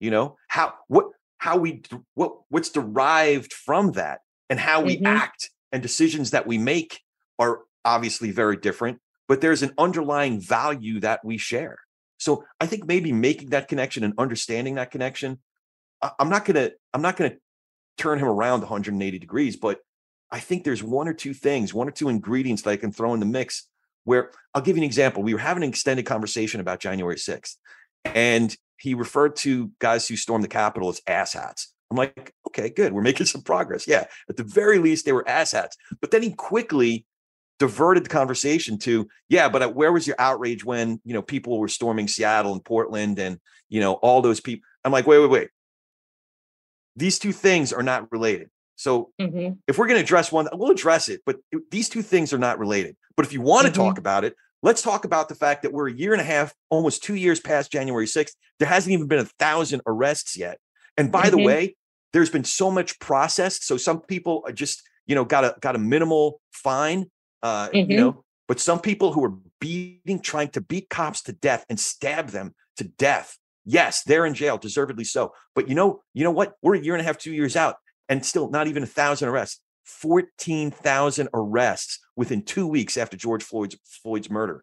you 0.00 0.10
know 0.10 0.36
how 0.48 0.74
what 0.88 1.06
how 1.38 1.56
we 1.56 1.82
what 2.14 2.32
what's 2.48 2.70
derived 2.70 3.52
from 3.52 3.92
that 3.92 4.20
and 4.50 4.60
how 4.60 4.80
we 4.80 4.96
mm-hmm. 4.96 5.06
act 5.06 5.50
and 5.72 5.82
decisions 5.82 6.30
that 6.30 6.46
we 6.46 6.58
make 6.58 7.00
are 7.38 7.60
obviously 7.84 8.30
very 8.30 8.56
different, 8.56 8.98
but 9.26 9.40
there's 9.40 9.62
an 9.62 9.72
underlying 9.78 10.40
value 10.40 11.00
that 11.00 11.24
we 11.24 11.38
share. 11.38 11.78
So 12.18 12.44
I 12.60 12.66
think 12.66 12.86
maybe 12.86 13.12
making 13.12 13.50
that 13.50 13.68
connection 13.68 14.02
and 14.02 14.14
understanding 14.18 14.74
that 14.74 14.90
connection, 14.90 15.38
I'm 16.18 16.28
not 16.28 16.44
gonna 16.44 16.70
I'm 16.92 17.02
not 17.02 17.16
gonna 17.16 17.36
turn 17.96 18.18
him 18.18 18.28
around 18.28 18.60
180 18.60 19.18
degrees, 19.18 19.56
but 19.56 19.80
I 20.30 20.40
think 20.40 20.64
there's 20.64 20.82
one 20.82 21.08
or 21.08 21.14
two 21.14 21.34
things, 21.34 21.72
one 21.72 21.88
or 21.88 21.92
two 21.92 22.08
ingredients 22.08 22.62
that 22.62 22.70
I 22.70 22.76
can 22.76 22.92
throw 22.92 23.14
in 23.14 23.20
the 23.20 23.26
mix. 23.26 23.66
Where 24.08 24.30
I'll 24.54 24.62
give 24.62 24.76
you 24.76 24.82
an 24.82 24.86
example. 24.86 25.22
We 25.22 25.34
were 25.34 25.40
having 25.40 25.62
an 25.62 25.68
extended 25.68 26.06
conversation 26.06 26.60
about 26.60 26.80
January 26.80 27.16
6th, 27.16 27.56
and 28.06 28.56
he 28.78 28.94
referred 28.94 29.36
to 29.36 29.70
guys 29.80 30.08
who 30.08 30.16
stormed 30.16 30.42
the 30.42 30.48
Capitol 30.48 30.88
as 30.88 31.02
asshats. 31.02 31.66
I'm 31.90 31.98
like, 31.98 32.32
okay, 32.48 32.70
good. 32.70 32.94
We're 32.94 33.02
making 33.02 33.26
some 33.26 33.42
progress. 33.42 33.86
Yeah, 33.86 34.06
at 34.30 34.38
the 34.38 34.44
very 34.44 34.78
least, 34.78 35.04
they 35.04 35.12
were 35.12 35.24
asshats. 35.24 35.72
But 36.00 36.10
then 36.10 36.22
he 36.22 36.30
quickly 36.32 37.04
diverted 37.58 38.04
the 38.04 38.08
conversation 38.08 38.78
to 38.78 39.08
yeah 39.28 39.48
but 39.48 39.62
uh, 39.62 39.68
where 39.68 39.92
was 39.92 40.06
your 40.06 40.14
outrage 40.20 40.64
when 40.64 41.00
you 41.04 41.12
know 41.12 41.22
people 41.22 41.58
were 41.58 41.66
storming 41.66 42.06
seattle 42.06 42.52
and 42.52 42.64
portland 42.64 43.18
and 43.18 43.40
you 43.68 43.80
know 43.80 43.94
all 43.94 44.22
those 44.22 44.40
people 44.40 44.64
i'm 44.84 44.92
like 44.92 45.08
wait 45.08 45.18
wait 45.18 45.28
wait 45.28 45.48
these 46.94 47.18
two 47.18 47.32
things 47.32 47.72
are 47.72 47.82
not 47.82 48.12
related 48.12 48.48
so 48.78 49.10
mm-hmm. 49.20 49.52
if 49.66 49.76
we're 49.76 49.86
going 49.86 49.98
to 49.98 50.02
address 50.02 50.32
one 50.32 50.48
we'll 50.52 50.70
address 50.70 51.08
it 51.08 51.20
but 51.26 51.36
these 51.70 51.88
two 51.88 52.02
things 52.02 52.32
are 52.32 52.38
not 52.38 52.58
related 52.58 52.96
but 53.16 53.26
if 53.26 53.32
you 53.32 53.40
want 53.40 53.66
to 53.66 53.72
mm-hmm. 53.72 53.82
talk 53.82 53.98
about 53.98 54.24
it 54.24 54.34
let's 54.62 54.82
talk 54.82 55.04
about 55.04 55.28
the 55.28 55.34
fact 55.34 55.62
that 55.62 55.72
we're 55.72 55.88
a 55.88 55.92
year 55.92 56.12
and 56.12 56.20
a 56.20 56.24
half 56.24 56.54
almost 56.70 57.02
two 57.02 57.14
years 57.14 57.40
past 57.40 57.70
january 57.70 58.06
6th 58.06 58.32
there 58.58 58.68
hasn't 58.68 58.92
even 58.92 59.06
been 59.06 59.20
a 59.20 59.30
thousand 59.38 59.82
arrests 59.86 60.36
yet 60.36 60.58
and 60.96 61.12
by 61.12 61.22
mm-hmm. 61.22 61.36
the 61.36 61.44
way 61.44 61.76
there's 62.12 62.30
been 62.30 62.44
so 62.44 62.70
much 62.70 62.98
processed 62.98 63.64
so 63.64 63.76
some 63.76 64.00
people 64.00 64.42
are 64.46 64.52
just 64.52 64.82
you 65.06 65.14
know 65.14 65.24
got 65.24 65.44
a 65.44 65.54
got 65.60 65.76
a 65.76 65.78
minimal 65.78 66.40
fine 66.52 67.06
uh, 67.42 67.68
mm-hmm. 67.68 67.90
you 67.90 67.96
know. 67.96 68.24
But 68.46 68.60
some 68.60 68.80
people 68.80 69.12
who 69.12 69.24
are 69.24 69.34
beating, 69.60 70.20
trying 70.20 70.48
to 70.50 70.60
beat 70.60 70.88
cops 70.88 71.22
to 71.22 71.32
death 71.32 71.66
and 71.68 71.78
stab 71.78 72.28
them 72.28 72.54
to 72.78 72.84
death, 72.84 73.36
yes, 73.66 74.02
they're 74.02 74.24
in 74.24 74.34
jail, 74.34 74.56
deservedly 74.56 75.04
so. 75.04 75.32
But 75.54 75.68
you 75.68 75.74
know, 75.74 76.00
you 76.14 76.24
know 76.24 76.30
what? 76.30 76.54
We're 76.62 76.76
a 76.76 76.80
year 76.80 76.94
and 76.94 77.02
a 77.02 77.04
half, 77.04 77.18
two 77.18 77.32
years 77.32 77.56
out, 77.56 77.76
and 78.08 78.24
still 78.24 78.50
not 78.50 78.66
even 78.66 78.82
a 78.82 78.86
thousand 78.86 79.28
arrests. 79.28 79.60
14,000 79.84 81.30
arrests 81.32 81.98
within 82.14 82.42
two 82.42 82.66
weeks 82.66 82.98
after 82.98 83.16
George 83.16 83.42
Floyd's 83.42 83.76
Floyd's 84.02 84.28
murder. 84.28 84.62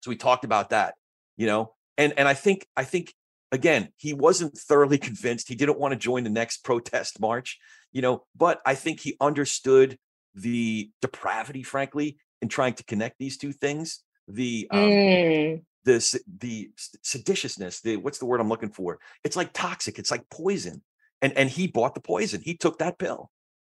So 0.00 0.10
we 0.10 0.16
talked 0.16 0.44
about 0.44 0.70
that, 0.70 0.94
you 1.36 1.46
know, 1.46 1.72
and 1.96 2.12
and 2.16 2.26
I 2.26 2.34
think 2.34 2.66
I 2.76 2.84
think 2.84 3.14
again 3.52 3.90
he 3.96 4.12
wasn't 4.12 4.58
thoroughly 4.58 4.98
convinced. 5.10 5.48
He 5.48 5.54
didn't 5.54 5.78
want 5.78 5.92
to 5.92 5.98
join 5.98 6.24
the 6.24 6.30
next 6.30 6.64
protest 6.64 7.20
march, 7.20 7.58
you 7.92 8.02
know, 8.02 8.24
but 8.36 8.60
I 8.66 8.74
think 8.74 9.00
he 9.00 9.16
understood 9.20 9.98
the 10.34 10.90
depravity, 11.00 11.62
frankly, 11.62 12.18
in 12.42 12.48
trying 12.48 12.74
to 12.74 12.84
connect 12.84 13.18
these 13.18 13.38
two 13.38 13.52
things. 13.52 14.00
The 14.26 14.66
um, 14.70 14.80
mm. 14.80 15.62
the 15.84 16.20
the 16.38 16.70
seditiousness. 17.02 17.82
The 17.82 17.96
what's 17.96 18.18
the 18.18 18.26
word 18.26 18.40
I'm 18.40 18.48
looking 18.48 18.72
for? 18.72 18.98
It's 19.22 19.36
like 19.36 19.52
toxic. 19.52 19.98
It's 19.98 20.10
like 20.10 20.28
poison. 20.28 20.82
And 21.24 21.32
and 21.38 21.48
he 21.48 21.66
bought 21.66 21.94
the 21.94 22.00
poison. 22.00 22.42
He 22.44 22.54
took 22.54 22.78
that 22.78 22.98
pill. 22.98 23.30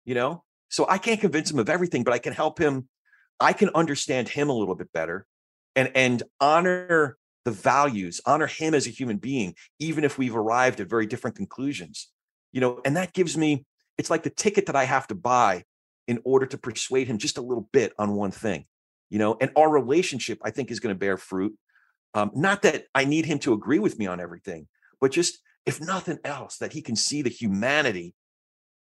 You 0.05 0.15
know. 0.15 0.45
So 0.69 0.87
I 0.87 0.99
can't 0.99 1.21
convince 1.21 1.51
him 1.51 1.59
of 1.59 1.71
everything, 1.71 2.05
but 2.05 2.13
I 2.13 2.19
can 2.19 2.35
help 2.35 2.59
him. 2.59 2.89
I 3.41 3.55
can 3.55 3.71
understand 3.71 4.29
him 4.29 4.51
a 4.51 4.53
little 4.53 4.75
bit 4.75 4.93
better, 4.93 5.27
and 5.75 5.91
and 5.95 6.23
honor 6.41 7.17
the 7.47 7.51
values, 7.51 8.21
honor 8.27 8.47
him 8.47 8.75
as 8.75 8.87
a 8.87 8.91
human 8.91 9.17
being, 9.17 9.55
even 9.79 10.05
if 10.05 10.19
we've 10.19 10.37
arrived 10.37 10.81
at 10.81 10.91
very 10.91 11.07
different 11.07 11.37
conclusions. 11.37 12.09
You 12.53 12.61
know, 12.61 12.81
and 12.85 12.97
that 12.99 13.15
gives 13.15 13.37
me. 13.37 13.65
It's 13.97 14.11
like 14.11 14.25
the 14.25 14.31
ticket 14.31 14.67
that 14.67 14.77
I 14.77 14.85
have 14.85 15.07
to 15.09 15.15
buy 15.15 15.65
in 16.07 16.21
order 16.25 16.47
to 16.47 16.59
persuade 16.59 17.09
him 17.09 17.19
just 17.19 17.39
a 17.39 17.43
little 17.43 17.69
bit 17.73 17.93
on 17.99 18.15
one 18.15 18.31
thing, 18.31 18.67
you 19.11 19.19
know, 19.19 19.37
and 19.41 19.51
our 19.57 19.71
relationship, 19.71 20.39
I 20.43 20.51
think, 20.51 20.71
is 20.71 20.81
going 20.81 20.95
to 20.95 20.99
bear 20.99 21.17
fruit. 21.17 21.55
Um, 22.15 22.31
not 22.35 22.63
that 22.63 22.85
I 22.95 23.05
need 23.05 23.27
him 23.27 23.39
to 23.41 23.53
agree 23.53 23.79
with 23.79 23.99
me 23.99 24.07
on 24.07 24.21
everything, 24.21 24.69
but 25.01 25.13
just 25.13 25.39
if 25.69 25.81
nothing 25.81 26.19
else, 26.25 26.59
that 26.59 26.73
he 26.73 26.83
can 26.83 26.97
see 26.97 27.23
the 27.23 27.31
humanity 27.31 28.15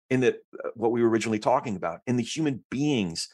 in 0.08 0.20
the 0.20 0.34
uh, 0.64 0.70
what 0.74 0.92
we 0.92 1.02
were 1.02 1.08
originally 1.08 1.38
talking 1.38 1.76
about, 1.76 2.00
in 2.06 2.16
the 2.16 2.22
human 2.22 2.64
beings 2.70 3.28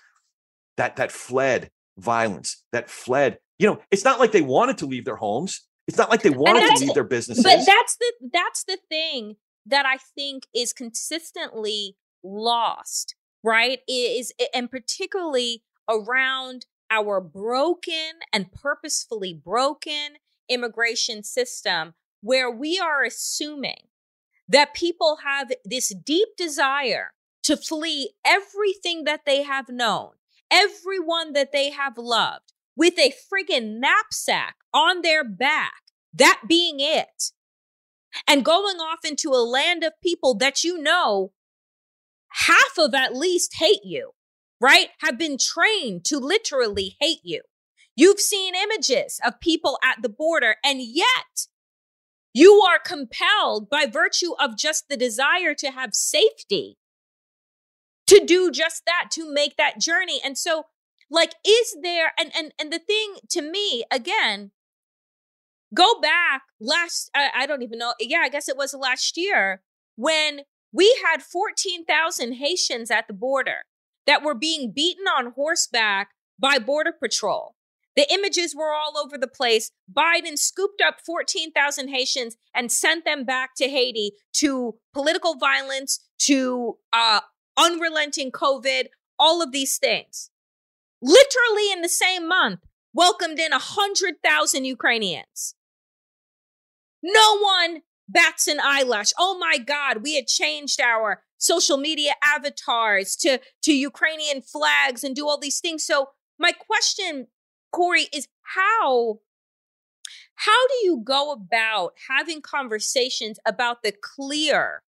that 0.77 0.97
that 0.97 1.13
fled 1.13 1.71
violence, 1.99 2.65
that 2.73 2.89
fled. 2.91 3.39
You 3.59 3.69
know, 3.69 3.81
it's 3.91 4.05
not 4.05 4.19
like 4.19 4.33
they 4.33 4.43
wanted 4.43 4.79
to 4.79 4.87
leave 4.87 5.05
their 5.05 5.17
homes. 5.17 5.61
It's 5.87 5.99
not 5.99 6.11
like 6.11 6.23
they 6.23 6.31
wanted 6.31 6.75
to 6.75 6.85
leave 6.85 6.95
their 6.95 7.05
businesses. 7.05 7.45
But 7.45 7.67
that's 7.67 7.97
the 7.97 8.13
that's 8.33 8.65
the 8.65 8.79
thing 8.89 9.37
that 9.67 9.87
I 9.87 9.99
think 10.17 10.45
is 10.55 10.73
consistently 10.73 11.97
lost 12.25 13.15
right? 13.43 13.81
Is 13.89 14.33
and 14.55 14.71
particularly 14.71 15.63
around 15.89 16.67
our 16.91 17.21
broken 17.21 18.21
and 18.33 18.53
purposefully 18.53 19.35
broken 19.35 20.17
immigration 20.49 21.23
system 21.23 21.95
where 22.23 22.51
we 22.51 22.79
are 22.79 23.03
assuming 23.03 23.89
that 24.49 24.75
people 24.75 25.19
have 25.25 25.53
this 25.65 25.95
deep 25.95 26.29
desire 26.37 27.13
to 27.43 27.57
flee 27.57 28.15
everything 28.25 29.05
that 29.05 29.25
they 29.27 29.43
have 29.43 29.69
known, 29.69 30.11
everyone 30.51 31.33
that 31.33 31.53
they 31.53 31.71
have 31.71 31.99
loved, 31.99 32.53
with 32.77 32.99
a 32.99 33.13
friggin' 33.13 33.79
knapsack 33.81 34.55
on 34.73 35.03
their 35.03 35.25
back, 35.25 35.83
that 36.15 36.43
being 36.49 36.77
it, 36.79 37.33
and 38.27 38.45
going 38.45 38.77
off 38.77 39.01
into 39.05 39.31
a 39.31 39.45
land 39.45 39.83
of 39.83 39.93
people 40.03 40.35
that 40.35 40.63
you 40.63 40.79
know 40.79 41.33
half 42.47 42.79
of 42.79 42.95
at 42.95 43.17
least 43.17 43.57
hate 43.59 43.85
you, 43.85 44.13
right? 44.61 44.89
Have 45.01 45.19
been 45.19 45.37
trained 45.39 46.05
to 46.07 46.19
literally 46.19 46.97
hate 47.01 47.21
you. 47.23 47.43
You've 47.95 48.21
seen 48.21 48.55
images 48.55 49.21
of 49.25 49.41
people 49.41 49.79
at 49.85 50.01
the 50.03 50.09
border, 50.09 50.57
and 50.65 50.81
yet 50.81 51.47
you 52.35 52.63
are 52.63 52.79
compelled 52.79 53.69
by 53.69 53.87
virtue 53.87 54.33
of 54.39 54.57
just 54.57 54.89
the 54.89 54.97
desire 54.97 55.55
to 55.55 55.71
have 55.71 55.95
safety 55.95 56.79
to 58.07 58.25
do 58.25 58.51
just 58.51 58.85
that, 58.87 59.11
to 59.13 59.33
make 59.33 59.57
that 59.57 59.79
journey. 59.79 60.21
And 60.25 60.37
so, 60.37 60.65
like, 61.11 61.35
is 61.47 61.77
there, 61.83 62.13
and, 62.19 62.33
and, 62.37 62.53
and 62.59 62.73
the 62.73 62.79
thing 62.79 63.17
to 63.31 63.43
me, 63.43 63.85
again, 63.91 64.51
go 65.75 66.01
back 66.01 66.43
last, 66.61 67.11
I, 67.15 67.31
I 67.35 67.47
don't 67.47 67.63
even 67.63 67.79
know. 67.79 67.95
Yeah, 68.01 68.21
I 68.23 68.29
guess 68.29 68.49
it 68.49 68.57
was 68.57 68.75
last 68.75 69.17
year 69.17 69.63
when 69.97 70.41
we 70.73 70.97
had 71.05 71.23
14,000 71.23 72.35
Haitians 72.35 72.91
at 72.91 73.09
the 73.09 73.15
border 73.15 73.63
that 74.07 74.23
were 74.23 74.35
being 74.35 74.73
beaten 74.73 75.05
on 75.07 75.33
horseback 75.33 76.11
by 76.39 76.59
Border 76.59 76.93
Patrol. 76.93 77.55
The 77.97 78.11
images 78.13 78.55
were 78.55 78.73
all 78.73 78.97
over 78.97 79.19
the 79.19 79.29
place. 79.29 79.71
Biden 79.93 80.39
scooped 80.39 80.81
up 80.81 81.01
14,000 81.05 81.89
Haitians 81.89 82.37
and 82.55 82.73
sent 82.73 83.05
them 83.05 83.25
back 83.25 83.51
to 83.57 83.69
Haiti 83.69 84.13
to 84.35 84.77
political 84.95 85.37
violence, 85.37 86.01
to 86.21 86.79
uh, 86.93 87.21
unrelenting 87.57 88.31
COVID, 88.31 88.87
all 89.19 89.43
of 89.43 89.53
these 89.53 89.77
things. 89.77 90.31
Literally 91.03 91.73
in 91.73 91.83
the 91.83 91.89
same 91.89 92.29
month, 92.29 92.61
welcomed 92.95 93.39
in 93.39 93.51
100,000 93.51 94.65
Ukrainians. 94.65 95.55
No 97.03 97.39
one 97.39 97.83
bats 98.09 98.47
an 98.47 98.59
eyelash. 98.63 99.13
Oh 99.19 99.39
my 99.39 99.59
God, 99.59 100.03
we 100.03 100.15
had 100.15 100.27
changed 100.27 100.81
our 100.81 101.23
social 101.39 101.77
media 101.77 102.13
avatars 102.25 103.17
to, 103.17 103.41
to 103.65 103.73
Ukrainian 103.73 104.43
flags 104.43 105.03
and 105.03 105.17
do 105.17 105.27
all 105.27 105.39
these 105.39 105.61
things. 105.61 105.85
So 105.85 106.11
my 106.39 106.53
question 106.53 107.27
Corey, 107.73 108.09
is 108.13 108.29
how 108.55 109.21
how 110.35 110.67
do 110.69 110.75
you 110.83 111.01
go 111.05 111.33
about 111.33 111.95
having 112.09 112.41
conversations 112.41 113.39
about 113.47 113.83
the 113.83 113.93
clear 113.93 114.83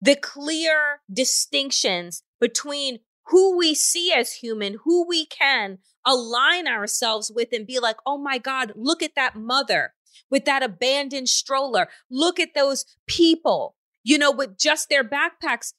the 0.00 0.16
clear 0.16 1.00
distinctions 1.12 2.22
between 2.40 2.98
who 3.28 3.56
we 3.56 3.74
see 3.74 4.12
as 4.12 4.34
human, 4.34 4.78
who 4.84 5.06
we 5.06 5.26
can 5.26 5.78
align 6.04 6.68
ourselves 6.68 7.32
with 7.34 7.48
and 7.52 7.66
be 7.66 7.78
like, 7.78 7.96
"Oh 8.06 8.18
my 8.18 8.38
god, 8.38 8.72
look 8.76 9.02
at 9.02 9.14
that 9.16 9.36
mother 9.36 9.94
with 10.30 10.44
that 10.44 10.62
abandoned 10.62 11.28
stroller. 11.28 11.88
Look 12.10 12.40
at 12.40 12.54
those 12.54 12.84
people, 13.06 13.76
you 14.04 14.18
know, 14.18 14.30
with 14.30 14.58
just 14.58 14.88
their 14.88 15.04
backpacks. 15.04 15.72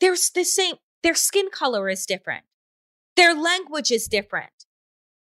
There's 0.00 0.30
the 0.30 0.44
same 0.44 0.76
their 1.02 1.14
skin 1.14 1.48
color 1.50 1.88
is 1.88 2.06
different. 2.06 2.44
Their 3.16 3.34
language 3.34 3.90
is 3.90 4.06
different. 4.08 4.57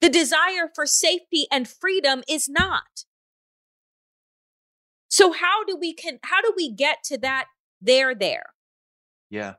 The 0.05 0.11
desire 0.11 0.71
for 0.75 0.85
safety 0.85 1.47
and 1.51 1.67
freedom 1.67 2.25
is 2.29 2.47
not. 2.47 3.07
So 5.09 5.33
how 5.33 5.65
do 5.65 5.79
we 5.81 5.95
can 5.95 6.19
how 6.25 6.43
do 6.43 6.53
we 6.55 6.71
get 6.71 6.99
to 7.05 7.17
that 7.21 7.47
there 7.81 8.15
there? 8.15 8.45
Yeah. 9.31 9.55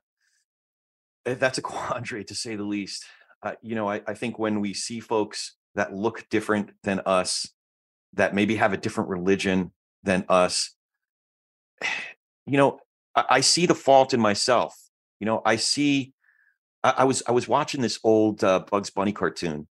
Eh, 1.25 1.33
that's 1.33 1.57
a 1.57 1.61
quandary 1.73 2.23
to 2.25 2.35
say 2.35 2.55
the 2.55 2.63
least. 2.63 3.05
Uh, 3.41 3.53
you 3.63 3.73
know, 3.73 3.89
I, 3.89 4.03
I 4.05 4.13
think 4.13 4.37
when 4.37 4.61
we 4.61 4.75
see 4.75 4.99
folks 4.99 5.55
that 5.73 5.95
look 5.95 6.29
different 6.29 6.73
than 6.83 7.01
us, 7.07 7.49
that 8.13 8.35
maybe 8.35 8.57
have 8.57 8.71
a 8.71 8.77
different 8.77 9.09
religion 9.09 9.71
than 10.03 10.25
us, 10.29 10.75
you 12.45 12.57
know, 12.57 12.81
I, 13.15 13.25
I 13.29 13.41
see 13.41 13.65
the 13.65 13.73
fault 13.73 14.13
in 14.13 14.19
myself. 14.19 14.75
You 15.19 15.25
know, 15.25 15.41
I 15.43 15.55
see. 15.55 16.13
I, 16.83 17.05
was 17.05 17.23
I 17.27 17.31
was 17.31 17.47
watching 17.47 17.81
this 17.81 17.97
old 18.03 18.43
uh, 18.43 18.59
Bugs 18.59 18.91
Bunny 18.91 19.11
cartoon, 19.11 19.67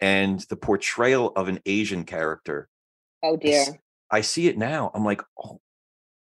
and 0.00 0.40
the 0.48 0.56
portrayal 0.56 1.32
of 1.36 1.48
an 1.48 1.60
Asian 1.66 2.04
character. 2.04 2.68
Oh 3.22 3.36
dear. 3.36 3.64
I, 4.10 4.18
I 4.18 4.20
see 4.20 4.48
it 4.48 4.58
now. 4.58 4.90
I'm 4.94 5.04
like, 5.04 5.22
oh, 5.42 5.60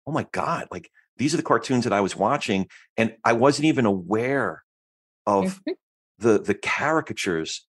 oh 0.05 0.11
my 0.11 0.27
God. 0.31 0.67
Like 0.71 0.89
these 1.17 1.33
are 1.33 1.37
the 1.37 1.43
cartoons 1.43 1.83
that 1.83 1.93
I 1.93 2.01
was 2.01 2.15
watching. 2.15 2.67
And 2.97 3.15
I 3.23 3.33
wasn't 3.33 3.65
even 3.65 3.85
aware 3.85 4.63
of 5.25 5.45
mm-hmm. 5.45 5.71
the 6.19 6.39
the 6.39 6.53
caricatures 6.53 7.65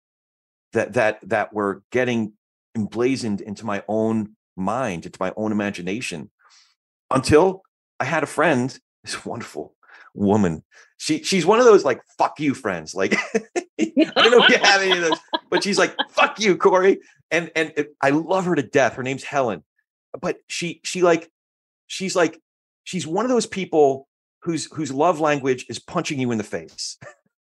that 0.74 0.94
that 0.94 1.20
that 1.30 1.54
were 1.54 1.84
getting 1.92 2.34
emblazoned 2.76 3.42
into 3.42 3.66
my 3.66 3.84
own 3.88 4.36
mind, 4.56 5.06
into 5.06 5.18
my 5.20 5.34
own 5.36 5.52
imagination. 5.52 6.32
Until 7.12 7.64
I 8.00 8.06
had 8.06 8.24
a 8.24 8.28
friend, 8.28 8.78
this 9.04 9.26
wonderful 9.26 9.76
woman. 10.14 10.64
She 11.00 11.24
she's 11.24 11.46
one 11.46 11.60
of 11.60 11.66
those 11.66 11.86
like 11.86 12.02
fuck 12.18 12.40
you 12.40 12.54
friends. 12.54 12.94
Like 12.94 13.16
I 13.36 13.92
don't 13.98 14.32
know 14.32 14.44
if 14.44 14.50
you 14.50 14.58
have 14.58 14.82
any 14.82 14.92
of 14.92 15.02
those, 15.02 15.20
but 15.50 15.64
she's 15.64 15.80
like 15.80 15.96
fuck 16.12 16.40
you, 16.40 16.58
Corey. 16.58 17.00
And 17.32 17.50
and 17.56 17.74
it, 17.78 17.96
I 18.02 18.10
love 18.10 18.46
her 18.46 18.54
to 18.54 18.62
death. 18.62 18.96
Her 18.96 19.04
name's 19.04 19.24
Helen, 19.24 19.64
but 20.20 20.38
she 20.48 20.82
she 20.84 21.02
like 21.02 21.32
she's 21.88 22.16
like 22.16 22.42
she's 22.84 23.08
one 23.08 23.24
of 23.24 23.32
those 23.32 23.46
people 23.46 24.10
whose 24.42 24.66
whose 24.74 24.92
love 24.92 25.22
language 25.22 25.66
is 25.70 25.80
punching 25.80 26.20
you 26.20 26.32
in 26.32 26.38
the 26.38 26.44
face. 26.44 26.98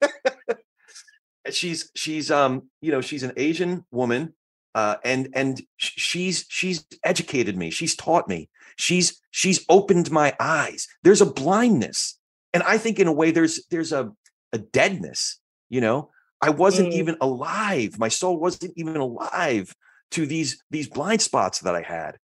she's 1.51 1.91
she's 1.97 2.31
um 2.31 2.71
you 2.81 2.93
know 2.93 3.01
she's 3.01 3.25
an 3.25 3.33
Asian 3.37 3.85
woman 3.91 4.35
uh, 4.75 4.97
and 5.05 5.29
and 5.35 5.61
she's 5.77 6.47
she's 6.49 6.87
educated 7.05 7.57
me 7.57 7.71
she's 7.71 7.95
taught 7.95 8.29
me 8.29 8.49
she's 8.77 9.21
she's 9.31 9.65
opened 9.69 10.11
my 10.11 10.35
eyes 10.41 10.89
there's 11.03 11.21
a 11.21 11.27
blindness 11.27 12.19
and 12.55 12.63
i 12.65 12.79
think 12.79 12.99
in 12.99 13.07
a 13.07 13.13
way 13.13 13.31
there's 13.31 13.67
there's 13.71 13.93
a 13.93 14.13
a 14.53 14.59
deadness 14.59 15.41
you 15.73 15.81
know? 15.81 16.11
I 16.41 16.51
wasn't 16.51 16.91
mm. 16.91 16.97
even 16.97 17.17
alive. 17.21 17.99
My 17.99 18.09
soul 18.09 18.39
wasn't 18.39 18.75
even 18.77 18.97
alive 18.97 19.75
to 20.11 20.27
these 20.27 20.63
these 20.71 20.89
blind 20.89 21.23
spots 21.23 21.61
that 21.61 21.75
i 21.75 21.81
had 21.81 22.19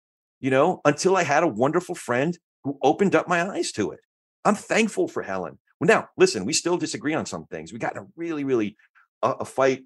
you 0.41 0.49
know? 0.49 0.81
Until 0.83 1.15
i 1.15 1.23
had 1.23 1.43
a 1.43 1.47
wonderful 1.47 1.95
friend 1.95 2.38
who 2.63 2.77
opened 2.81 3.15
up 3.15 3.29
my 3.29 3.47
eyes 3.47 3.71
to 3.73 3.91
it. 3.91 3.99
I'm 4.43 4.55
thankful 4.55 5.07
for 5.07 5.21
helen. 5.21 5.59
Well 5.79 5.88
now 5.88 6.09
listen 6.17 6.43
we 6.43 6.53
still 6.53 6.77
disagree 6.77 7.13
on 7.13 7.25
some 7.25 7.45
things. 7.45 7.71
We 7.71 7.79
got 7.79 7.95
in 7.95 8.03
a 8.03 8.07
really 8.17 8.43
really 8.43 8.75
uh, 9.21 9.35
a 9.39 9.45
fight 9.45 9.83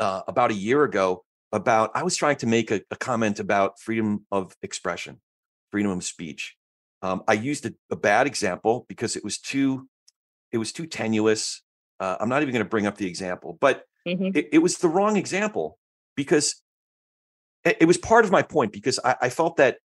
uh, 0.00 0.22
about 0.26 0.50
a 0.50 0.54
year 0.54 0.82
ago 0.82 1.24
about 1.52 1.92
i 1.94 2.02
was 2.02 2.16
trying 2.16 2.36
to 2.36 2.46
make 2.46 2.72
a, 2.72 2.80
a 2.90 2.96
comment 2.96 3.38
about 3.38 3.78
freedom 3.78 4.26
of 4.32 4.56
expression 4.62 5.20
freedom 5.70 5.92
of 5.92 6.02
speech 6.02 6.56
um, 7.04 7.22
I 7.28 7.34
used 7.34 7.66
a, 7.66 7.74
a, 7.90 7.96
bad 7.96 8.26
example 8.26 8.86
because 8.88 9.14
it 9.14 9.22
was 9.22 9.36
too 9.36 9.86
it 10.52 10.56
was 10.56 10.72
too 10.72 10.86
tenuous. 10.86 11.62
Uh, 12.00 12.16
I'm 12.18 12.30
not 12.30 12.40
even 12.40 12.54
going 12.54 12.64
to 12.64 12.68
bring 12.68 12.86
up 12.86 12.96
the 12.96 13.06
example, 13.06 13.58
but 13.60 13.84
mm-hmm. 14.08 14.30
it, 14.34 14.48
it, 14.52 14.58
was 14.60 14.78
the 14.78 14.88
wrong 14.88 15.18
example 15.18 15.78
because 16.16 16.62
it, 17.62 17.76
it 17.80 17.84
was 17.84 17.98
part 17.98 18.24
of 18.24 18.30
my 18.30 18.40
point 18.40 18.72
because 18.72 18.98
I, 19.04 19.16
I, 19.22 19.28
felt 19.28 19.58
that 19.58 19.78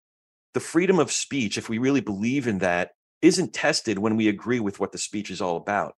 the 0.54 0.60
freedom 0.60 1.00
of 1.00 1.10
speech, 1.10 1.58
if 1.58 1.68
we 1.68 1.78
really 1.78 2.00
believe 2.00 2.46
in 2.46 2.58
that, 2.58 2.92
isn't 3.20 3.52
tested 3.52 3.98
when 3.98 4.14
we 4.14 4.28
agree 4.28 4.60
with 4.60 4.78
what 4.78 4.92
the 4.92 4.98
speech 4.98 5.28
is 5.30 5.40
all 5.40 5.56
about. 5.56 5.96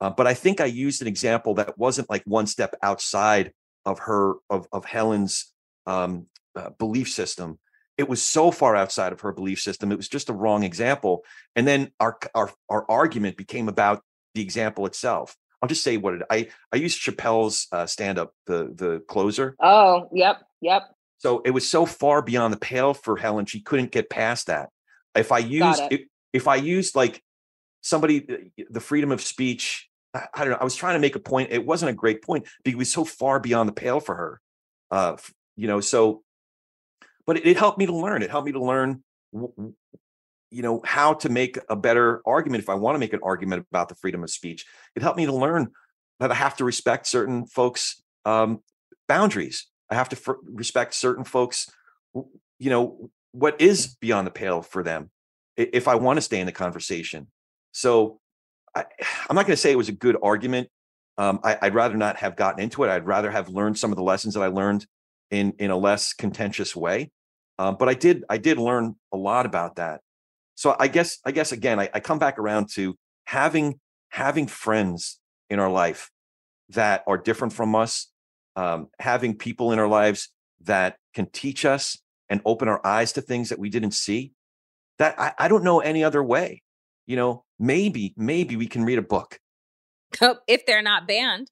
Uh, 0.00 0.10
but 0.10 0.28
I 0.28 0.34
think 0.34 0.60
I 0.60 0.66
used 0.66 1.02
an 1.02 1.08
example 1.08 1.54
that 1.54 1.76
wasn't 1.76 2.08
like 2.08 2.22
one 2.26 2.46
step 2.46 2.76
outside 2.80 3.52
of 3.84 3.98
her 4.00 4.34
of 4.48 4.68
of 4.70 4.84
Helen's 4.84 5.52
um, 5.86 6.26
uh, 6.54 6.70
belief 6.78 7.10
system 7.10 7.58
it 7.96 8.08
was 8.08 8.22
so 8.22 8.50
far 8.50 8.74
outside 8.74 9.12
of 9.12 9.20
her 9.20 9.32
belief 9.32 9.60
system 9.60 9.92
it 9.92 9.96
was 9.96 10.08
just 10.08 10.28
a 10.28 10.32
wrong 10.32 10.62
example 10.62 11.24
and 11.56 11.66
then 11.66 11.90
our 12.00 12.18
our 12.34 12.50
our 12.68 12.84
argument 12.90 13.36
became 13.36 13.68
about 13.68 14.02
the 14.34 14.42
example 14.42 14.86
itself. 14.86 15.36
I'll 15.62 15.68
just 15.68 15.82
say 15.82 15.96
what 15.96 16.14
it 16.14 16.22
i 16.30 16.48
i 16.72 16.76
used 16.76 17.00
chappelle's 17.00 17.68
uh, 17.72 17.86
stand 17.86 18.18
up 18.18 18.34
the 18.46 18.72
the 18.74 19.02
closer. 19.08 19.56
Oh 19.60 20.08
yep 20.12 20.42
yep. 20.60 20.82
So 21.18 21.40
it 21.44 21.52
was 21.52 21.68
so 21.68 21.86
far 21.86 22.20
beyond 22.20 22.52
the 22.52 22.58
pale 22.58 22.92
for 22.92 23.16
helen 23.16 23.46
she 23.46 23.60
couldn't 23.60 23.90
get 23.90 24.10
past 24.10 24.48
that. 24.48 24.68
If 25.14 25.32
i 25.32 25.38
used 25.38 25.82
if, 25.90 26.02
if 26.32 26.48
i 26.48 26.56
used 26.56 26.94
like 26.94 27.22
somebody 27.80 28.26
uh, 28.28 28.64
the 28.68 28.80
freedom 28.80 29.10
of 29.10 29.22
speech 29.22 29.88
I, 30.12 30.26
I 30.34 30.40
don't 30.40 30.50
know 30.50 30.58
i 30.60 30.64
was 30.64 30.76
trying 30.76 30.94
to 30.94 31.00
make 31.00 31.16
a 31.16 31.20
point 31.20 31.52
it 31.52 31.64
wasn't 31.64 31.90
a 31.90 31.94
great 31.94 32.22
point 32.22 32.46
because 32.62 32.74
it 32.74 32.78
was 32.78 32.92
so 32.92 33.04
far 33.04 33.40
beyond 33.40 33.68
the 33.68 33.74
pale 33.74 34.00
for 34.00 34.14
her 34.14 34.40
uh 34.90 35.16
you 35.56 35.68
know 35.68 35.80
so 35.80 36.22
but 37.26 37.36
it, 37.36 37.46
it 37.46 37.56
helped 37.56 37.78
me 37.78 37.86
to 37.86 37.94
learn. 37.94 38.22
It 38.22 38.30
helped 38.30 38.46
me 38.46 38.52
to 38.52 38.62
learn, 38.62 39.02
you 39.32 40.62
know, 40.62 40.80
how 40.84 41.14
to 41.14 41.28
make 41.28 41.58
a 41.68 41.76
better 41.76 42.22
argument 42.26 42.62
if 42.62 42.68
I 42.68 42.74
want 42.74 42.94
to 42.94 42.98
make 42.98 43.12
an 43.12 43.20
argument 43.22 43.66
about 43.70 43.88
the 43.88 43.94
freedom 43.94 44.22
of 44.22 44.30
speech. 44.30 44.64
It 44.94 45.02
helped 45.02 45.16
me 45.16 45.26
to 45.26 45.34
learn 45.34 45.68
that 46.20 46.30
I 46.30 46.34
have 46.34 46.56
to 46.56 46.64
respect 46.64 47.06
certain 47.06 47.46
folks' 47.46 48.02
um, 48.24 48.60
boundaries. 49.08 49.66
I 49.90 49.94
have 49.94 50.08
to 50.10 50.16
f- 50.16 50.36
respect 50.44 50.94
certain 50.94 51.24
folks, 51.24 51.70
you 52.14 52.70
know, 52.70 53.10
what 53.32 53.60
is 53.60 53.96
beyond 54.00 54.26
the 54.26 54.30
pale 54.30 54.62
for 54.62 54.82
them 54.82 55.10
if 55.56 55.88
I 55.88 55.96
want 55.96 56.16
to 56.18 56.20
stay 56.20 56.40
in 56.40 56.46
the 56.46 56.52
conversation. 56.52 57.26
So 57.72 58.20
I, 58.74 58.84
am 59.28 59.36
not 59.36 59.46
going 59.46 59.56
to 59.56 59.56
say 59.56 59.72
it 59.72 59.78
was 59.78 59.88
a 59.88 59.92
good 59.92 60.16
argument. 60.22 60.68
Um, 61.16 61.40
I, 61.44 61.58
would 61.62 61.74
rather 61.74 61.96
not 61.96 62.16
have 62.16 62.34
gotten 62.34 62.60
into 62.60 62.82
it. 62.82 62.90
I'd 62.90 63.06
rather 63.06 63.30
have 63.30 63.48
learned 63.48 63.78
some 63.78 63.92
of 63.92 63.96
the 63.96 64.02
lessons 64.02 64.34
that 64.34 64.42
I 64.42 64.48
learned 64.48 64.84
in 65.30 65.54
in 65.58 65.70
a 65.70 65.76
less 65.76 66.12
contentious 66.12 66.74
way. 66.74 67.10
Um, 67.58 67.76
but 67.78 67.88
I 67.88 67.94
did 67.94 68.24
I 68.28 68.38
did 68.38 68.58
learn 68.58 68.96
a 69.12 69.16
lot 69.16 69.46
about 69.46 69.76
that. 69.76 70.00
So 70.54 70.76
I 70.78 70.88
guess 70.88 71.18
I 71.24 71.32
guess 71.32 71.52
again 71.52 71.80
I, 71.80 71.88
I 71.92 72.00
come 72.00 72.18
back 72.18 72.38
around 72.38 72.68
to 72.74 72.96
having 73.26 73.80
having 74.10 74.46
friends 74.46 75.18
in 75.50 75.58
our 75.58 75.70
life 75.70 76.10
that 76.70 77.04
are 77.06 77.18
different 77.18 77.52
from 77.52 77.74
us, 77.74 78.10
um, 78.56 78.88
having 78.98 79.36
people 79.36 79.72
in 79.72 79.78
our 79.78 79.88
lives 79.88 80.30
that 80.62 80.96
can 81.14 81.26
teach 81.26 81.64
us 81.64 81.98
and 82.28 82.40
open 82.44 82.68
our 82.68 82.84
eyes 82.86 83.12
to 83.12 83.20
things 83.20 83.48
that 83.50 83.58
we 83.58 83.70
didn't 83.70 83.92
see. 83.92 84.32
That 84.98 85.18
I, 85.18 85.32
I 85.38 85.48
don't 85.48 85.64
know 85.64 85.80
any 85.80 86.04
other 86.04 86.22
way. 86.22 86.62
You 87.06 87.16
know, 87.16 87.44
maybe, 87.58 88.14
maybe 88.16 88.56
we 88.56 88.66
can 88.66 88.84
read 88.84 88.98
a 88.98 89.02
book. 89.02 89.38
if 90.46 90.64
they're 90.66 90.82
not 90.82 91.06
banned. 91.06 91.50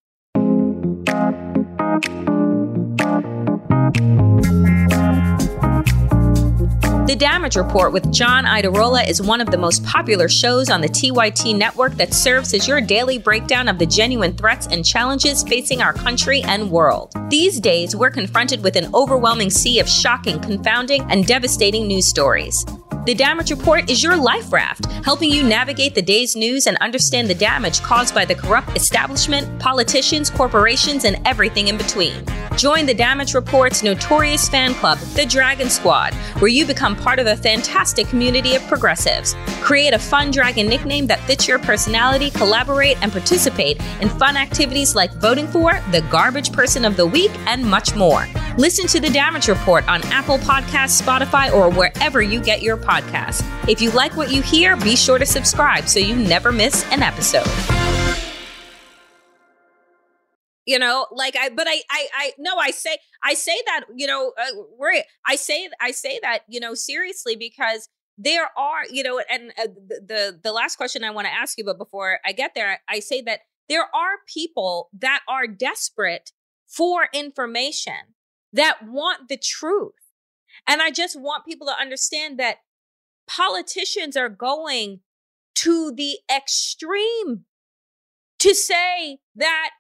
Damage 7.23 7.55
Report 7.55 7.93
with 7.93 8.13
John 8.13 8.47
Iadarola 8.47 9.09
is 9.09 9.23
one 9.23 9.41
of 9.41 9.49
the 9.49 9.57
most 9.57 9.85
popular 9.85 10.29
shows 10.29 10.69
on 10.71 10.81
the 10.81 10.89
TYT 10.89 11.57
network 11.57 11.95
that 11.95 12.13
serves 12.13 12.53
as 12.53 12.67
your 12.67 12.81
daily 12.81 13.17
breakdown 13.17 13.69
of 13.69 13.79
the 13.79 13.87
genuine 13.87 14.37
threats 14.37 14.67
and 14.67 14.85
challenges 14.85 15.45
facing 15.45 15.81
our 15.81 15.93
country 15.93 16.43
and 16.43 16.69
world. 16.69 17.13
These 17.31 17.61
days, 17.61 17.95
we're 17.95 18.11
confronted 18.11 18.65
with 18.65 18.75
an 18.75 18.93
overwhelming 18.93 19.51
sea 19.51 19.79
of 19.79 19.89
shocking, 19.89 20.41
confounding, 20.41 21.03
and 21.13 21.25
devastating 21.25 21.87
news 21.87 22.09
stories. 22.09 22.67
The 23.05 23.15
Damage 23.15 23.51
Report 23.51 23.91
is 23.91 24.01
your 24.01 24.17
life 24.17 24.53
raft, 24.53 24.87
helping 25.05 25.29
you 25.29 25.43
navigate 25.43 25.97
the 25.97 26.01
day's 26.01 26.37
news 26.37 26.69
and 26.69 26.77
understand 26.77 27.29
the 27.29 27.35
damage 27.35 27.83
caused 27.83 28.15
by 28.15 28.25
the 28.25 28.37
corrupt 28.37 28.77
establishment, 28.77 29.59
politicians, 29.59 30.31
corporations, 30.31 31.05
and 31.05 31.21
everything 31.27 31.67
in 31.67 31.77
between. 31.77 32.25
Join 32.57 32.87
the 32.87 32.95
Damage 32.95 33.35
Report's 33.35 33.83
notorious 33.83 34.49
fan 34.49 34.75
club, 34.75 34.99
the 35.17 35.27
Dragon 35.27 35.69
Squad, 35.69 36.15
where 36.39 36.51
you 36.51 36.65
become 36.65 36.95
part 36.95 37.19
of 37.19 37.27
a 37.27 37.35
fantastic 37.35 38.07
community 38.07 38.55
of 38.55 38.63
progressives. 38.69 39.35
Create 39.63 39.95
a 39.95 39.99
fun 39.99 40.31
dragon 40.31 40.69
nickname 40.69 41.09
that 41.09 41.19
fits 41.21 41.49
your 41.49 41.59
personality, 41.59 42.31
collaborate, 42.31 43.03
and 43.03 43.11
participate 43.11 43.81
in 44.01 44.11
fun 44.11 44.37
activities 44.37 44.95
like 44.95 45.13
voting 45.15 45.49
for 45.49 45.73
the 45.91 46.03
Garbage 46.03 46.53
Person 46.53 46.85
of 46.85 46.97
the 46.97 47.07
Week 47.07 47.33
and 47.47 47.65
much 47.65 47.97
more. 47.97 48.29
Listen 48.59 48.87
to 48.87 49.01
the 49.01 49.11
Damage 49.11 49.49
Report 49.49 49.89
on 49.89 50.03
Apple 50.05 50.39
Podcasts, 50.39 51.01
Spotify, 51.03 51.53
or 51.53 51.69
wherever 51.71 52.23
you 52.23 52.41
get 52.41 52.63
your 52.63 52.77
podcasts. 52.77 52.92
If 53.69 53.81
you 53.81 53.91
like 53.93 54.17
what 54.17 54.31
you 54.31 54.43
hear, 54.43 54.77
be 54.77 54.97
sure 54.97 55.19
to 55.19 55.27
subscribe 55.27 55.89
so 55.89 55.99
you 55.99 56.17
never 56.17 56.53
miss 56.53 56.85
an 56.93 57.03
episode. 57.03 57.49
You 60.67 60.79
know 60.79 61.07
like 61.11 61.35
i 61.37 61.49
but 61.49 61.67
i 61.67 61.83
i 61.91 62.07
i 62.15 62.33
no 62.39 62.57
i 62.57 62.71
say 62.71 62.97
i 63.25 63.35
say 63.35 63.57
that 63.67 63.81
you 63.97 64.07
know 64.07 64.33
uh, 64.41 64.87
i 65.27 65.35
say 65.35 65.69
i 65.81 65.91
say 65.91 66.21
that 66.23 66.45
you 66.49 66.61
know 66.61 66.73
seriously 66.75 67.35
because 67.35 67.89
there 68.17 68.49
are 68.57 68.83
you 68.89 69.03
know 69.03 69.21
and 69.29 69.53
uh, 69.59 69.65
the, 69.65 70.01
the 70.07 70.41
the 70.45 70.53
last 70.53 70.77
question 70.77 71.03
i 71.03 71.11
want 71.11 71.27
to 71.27 71.33
ask 71.33 71.59
you 71.59 71.65
but 71.65 71.79
before 71.79 72.21
i 72.25 72.31
get 72.31 72.53
there 72.55 72.79
i 72.89 73.01
say 73.01 73.21
that 73.21 73.41
there 73.69 73.89
are 73.95 74.19
people 74.27 74.89
that 74.93 75.21
are 75.29 75.47
desperate 75.47 76.31
for 76.69 77.09
information 77.13 78.15
that 78.53 78.79
want 78.87 79.29
the 79.29 79.37
truth. 79.37 79.95
And 80.67 80.83
i 80.83 80.91
just 80.91 81.19
want 81.19 81.45
people 81.47 81.67
to 81.67 81.81
understand 81.81 82.39
that 82.39 82.59
politicians 83.37 84.17
are 84.17 84.29
going 84.29 85.01
to 85.55 85.93
the 85.93 86.19
extreme 86.35 87.45
to 88.39 88.55
say 88.55 89.19
that 89.35 89.71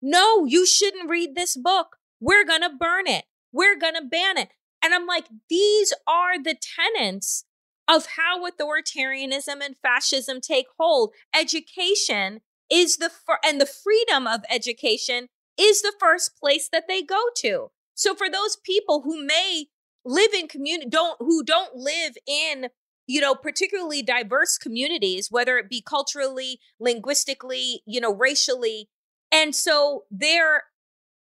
no, 0.00 0.44
you 0.44 0.66
shouldn't 0.66 1.10
read 1.10 1.34
this 1.34 1.56
book. 1.56 1.96
We're 2.20 2.44
going 2.44 2.62
to 2.62 2.70
burn 2.70 3.06
it. 3.06 3.24
We're 3.52 3.78
going 3.78 3.94
to 3.94 4.04
ban 4.04 4.38
it. 4.38 4.48
And 4.82 4.94
I'm 4.94 5.06
like, 5.06 5.26
these 5.48 5.92
are 6.08 6.42
the 6.42 6.56
tenets 6.56 7.44
of 7.88 8.06
how 8.16 8.44
authoritarianism 8.48 9.64
and 9.64 9.76
fascism 9.82 10.40
take 10.40 10.66
hold. 10.78 11.12
Education 11.34 12.40
is 12.70 12.96
the 12.96 13.10
fir- 13.10 13.38
and 13.44 13.60
the 13.60 13.66
freedom 13.66 14.26
of 14.26 14.40
education 14.50 15.28
is 15.58 15.82
the 15.82 15.92
first 16.00 16.32
place 16.40 16.68
that 16.72 16.88
they 16.88 17.02
go 17.02 17.22
to. 17.36 17.70
So 17.94 18.14
for 18.14 18.30
those 18.30 18.56
people 18.56 19.02
who 19.02 19.24
may 19.24 19.66
live 20.04 20.32
in 20.32 20.48
community 20.48 20.88
don't 20.88 21.16
who 21.20 21.44
don't 21.44 21.76
live 21.76 22.14
in 22.26 22.68
you 23.06 23.20
know 23.20 23.34
particularly 23.34 24.02
diverse 24.02 24.58
communities 24.58 25.28
whether 25.30 25.58
it 25.58 25.68
be 25.68 25.82
culturally 25.82 26.60
linguistically 26.78 27.82
you 27.86 28.00
know 28.00 28.14
racially 28.14 28.88
and 29.30 29.54
so 29.54 30.04
they're 30.10 30.64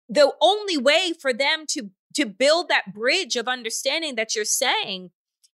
the 0.09 0.33
only 0.41 0.77
way 0.77 1.13
for 1.19 1.33
them 1.33 1.65
to 1.67 1.91
to 2.15 2.25
build 2.25 2.67
that 2.67 2.93
bridge 2.95 3.35
of 3.35 3.47
understanding 3.47 4.15
that 4.15 4.35
you're 4.35 4.43
saying 4.45 5.11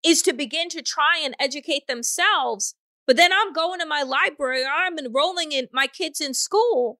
is 0.05 0.21
to 0.21 0.31
begin 0.31 0.69
to 0.69 0.81
try 0.83 1.19
and 1.23 1.35
educate 1.39 1.87
themselves. 1.87 2.75
But 3.07 3.17
then 3.17 3.31
I'm 3.33 3.51
going 3.51 3.79
to 3.79 3.85
my 3.85 4.03
library, 4.03 4.63
I'm 4.63 4.99
enrolling 4.99 5.51
in 5.53 5.69
my 5.73 5.87
kids 5.87 6.21
in 6.21 6.35
school, 6.35 6.99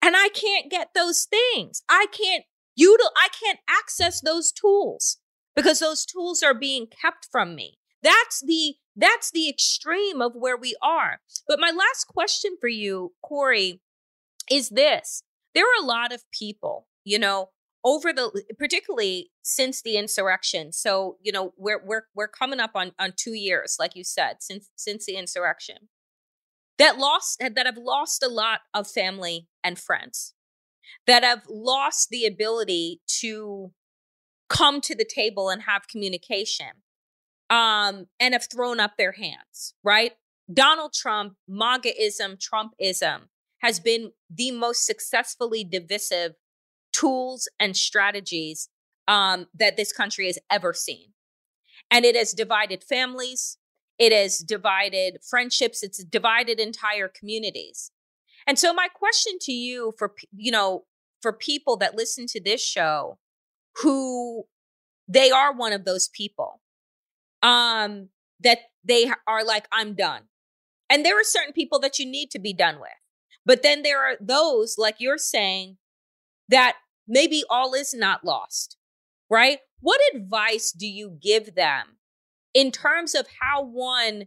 and 0.00 0.14
I 0.16 0.28
can't 0.28 0.70
get 0.70 0.90
those 0.94 1.24
things. 1.24 1.82
I 1.88 2.06
can't 2.12 2.44
util- 2.78 3.16
I 3.16 3.28
can't 3.42 3.58
access 3.68 4.20
those 4.20 4.52
tools 4.52 5.18
because 5.56 5.80
those 5.80 6.06
tools 6.06 6.42
are 6.42 6.54
being 6.54 6.86
kept 6.86 7.26
from 7.32 7.56
me. 7.56 7.79
That's 8.02 8.42
the 8.44 8.74
that's 8.96 9.30
the 9.30 9.48
extreme 9.48 10.20
of 10.20 10.32
where 10.34 10.56
we 10.56 10.76
are. 10.82 11.20
But 11.46 11.60
my 11.60 11.70
last 11.70 12.04
question 12.04 12.56
for 12.60 12.68
you, 12.68 13.12
Corey, 13.22 13.80
is 14.50 14.70
this 14.70 15.22
there 15.54 15.64
are 15.64 15.82
a 15.82 15.86
lot 15.86 16.12
of 16.12 16.24
people, 16.32 16.86
you 17.04 17.18
know, 17.18 17.50
over 17.84 18.12
the 18.12 18.44
particularly 18.58 19.30
since 19.42 19.82
the 19.82 19.96
insurrection. 19.96 20.72
So, 20.72 21.16
you 21.22 21.32
know, 21.32 21.52
we're 21.56 21.82
we're 21.84 22.04
we're 22.14 22.28
coming 22.28 22.60
up 22.60 22.72
on 22.74 22.92
on 22.98 23.12
2 23.16 23.34
years 23.34 23.76
like 23.78 23.96
you 23.96 24.04
said 24.04 24.36
since 24.40 24.70
since 24.76 25.06
the 25.06 25.16
insurrection. 25.16 25.88
That 26.78 26.98
lost 26.98 27.38
that 27.40 27.66
have 27.66 27.78
lost 27.78 28.22
a 28.22 28.28
lot 28.28 28.60
of 28.74 28.88
family 28.88 29.46
and 29.62 29.78
friends. 29.78 30.34
That 31.06 31.22
have 31.22 31.42
lost 31.48 32.08
the 32.10 32.24
ability 32.26 33.00
to 33.20 33.72
come 34.48 34.80
to 34.80 34.94
the 34.94 35.04
table 35.04 35.48
and 35.48 35.62
have 35.62 35.88
communication. 35.88 36.82
Um 37.50 38.06
and 38.18 38.34
have 38.34 38.46
thrown 38.50 38.80
up 38.80 38.92
their 38.96 39.12
hands, 39.12 39.74
right? 39.84 40.12
Donald 40.52 40.92
Trump, 40.94 41.34
MAGAism, 41.48 42.38
Trumpism 42.38 43.28
has 43.60 43.78
been 43.78 44.12
the 44.34 44.50
most 44.50 44.84
successfully 44.86 45.64
divisive 45.64 46.32
tools 46.92 47.48
and 47.58 47.76
strategies 47.76 48.68
um, 49.06 49.46
that 49.54 49.76
this 49.76 49.92
country 49.92 50.26
has 50.26 50.38
ever 50.50 50.72
seen. 50.72 51.12
And 51.90 52.04
it 52.04 52.16
has 52.16 52.32
divided 52.32 52.82
families, 52.82 53.58
it 53.98 54.12
has 54.12 54.38
divided 54.38 55.18
friendships, 55.28 55.82
it's 55.82 56.02
divided 56.02 56.58
entire 56.58 57.08
communities. 57.08 57.90
And 58.46 58.58
so 58.58 58.72
my 58.72 58.88
question 58.88 59.34
to 59.42 59.52
you 59.52 59.92
for 59.98 60.14
you 60.34 60.50
know 60.50 60.84
for 61.20 61.32
people 61.32 61.76
that 61.78 61.96
listen 61.96 62.26
to 62.28 62.40
this 62.40 62.64
show 62.64 63.18
who 63.82 64.44
they 65.06 65.30
are 65.30 65.54
one 65.54 65.72
of 65.72 65.84
those 65.84 66.08
people 66.08 66.60
um 67.42 68.08
that 68.40 68.58
they 68.84 69.10
are 69.26 69.44
like 69.44 69.66
I'm 69.72 69.94
done. 69.94 70.22
And 70.88 71.04
there 71.04 71.18
are 71.18 71.24
certain 71.24 71.52
people 71.52 71.78
that 71.80 71.98
you 71.98 72.06
need 72.06 72.30
to 72.32 72.38
be 72.38 72.52
done 72.52 72.80
with. 72.80 72.90
But 73.46 73.62
then 73.62 73.82
there 73.82 74.00
are 74.00 74.16
those, 74.20 74.76
like 74.76 74.96
you're 74.98 75.18
saying, 75.18 75.76
that 76.48 76.76
maybe 77.06 77.44
all 77.48 77.74
is 77.74 77.94
not 77.94 78.24
lost, 78.24 78.76
right? 79.30 79.58
What 79.80 80.00
advice 80.14 80.72
do 80.72 80.86
you 80.86 81.16
give 81.22 81.54
them 81.54 81.98
in 82.52 82.70
terms 82.72 83.14
of 83.14 83.26
how 83.40 83.62
one 83.62 84.24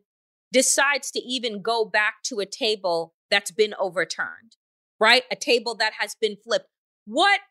decides 0.52 1.12
to 1.12 1.20
even 1.20 1.62
go 1.62 1.84
back 1.84 2.16
to 2.24 2.40
a 2.40 2.46
table 2.46 3.14
that's 3.30 3.52
been 3.52 3.74
overturned, 3.80 4.56
right? 5.00 5.24
A 5.32 5.36
table 5.36 5.76
that 5.76 5.94
has 6.00 6.16
been 6.20 6.38
flipped. 6.38 6.68
What 7.06 7.42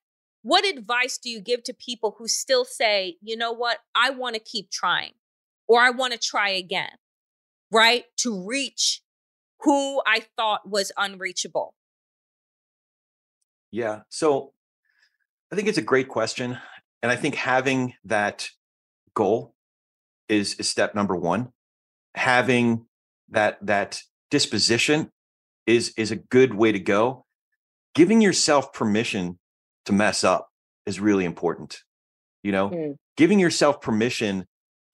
what 0.44 0.66
advice 0.66 1.18
do 1.22 1.30
you 1.30 1.40
give 1.40 1.62
to 1.64 1.74
people 1.74 2.16
who 2.18 2.26
still 2.26 2.64
say, 2.64 3.16
you 3.22 3.36
know 3.36 3.52
what, 3.52 3.78
I 3.94 4.10
want 4.10 4.34
to 4.34 4.40
keep 4.40 4.72
trying 4.72 5.12
or 5.72 5.80
I 5.80 5.88
want 5.88 6.12
to 6.12 6.18
try 6.18 6.50
again, 6.50 6.90
right? 7.70 8.04
To 8.18 8.46
reach 8.46 9.00
who 9.60 10.02
I 10.06 10.20
thought 10.36 10.68
was 10.68 10.92
unreachable? 10.98 11.72
Yeah. 13.70 14.00
So 14.10 14.52
I 15.50 15.56
think 15.56 15.68
it's 15.68 15.78
a 15.78 15.82
great 15.82 16.08
question. 16.08 16.58
And 17.02 17.10
I 17.10 17.16
think 17.16 17.36
having 17.36 17.94
that 18.04 18.50
goal 19.14 19.54
is, 20.28 20.56
is 20.56 20.68
step 20.68 20.94
number 20.94 21.16
one. 21.16 21.48
Having 22.16 22.84
that 23.30 23.56
that 23.64 24.02
disposition 24.30 25.10
is 25.66 25.94
is 25.96 26.10
a 26.10 26.16
good 26.16 26.52
way 26.52 26.72
to 26.72 26.78
go. 26.78 27.24
Giving 27.94 28.20
yourself 28.20 28.74
permission 28.74 29.38
to 29.86 29.94
mess 29.94 30.22
up 30.22 30.50
is 30.84 31.00
really 31.00 31.24
important. 31.24 31.78
You 32.42 32.52
know, 32.52 32.68
mm. 32.68 32.96
giving 33.16 33.38
yourself 33.38 33.80
permission 33.80 34.44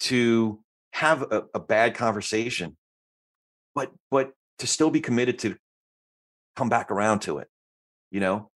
to 0.00 0.60
have 0.98 1.22
a, 1.22 1.44
a 1.54 1.60
bad 1.60 1.94
conversation, 1.94 2.76
but 3.74 3.92
but 4.10 4.32
to 4.58 4.66
still 4.66 4.90
be 4.90 5.00
committed 5.00 5.38
to 5.40 5.56
come 6.56 6.68
back 6.68 6.90
around 6.90 7.20
to 7.20 7.38
it, 7.38 7.48
you 8.10 8.20
know. 8.20 8.50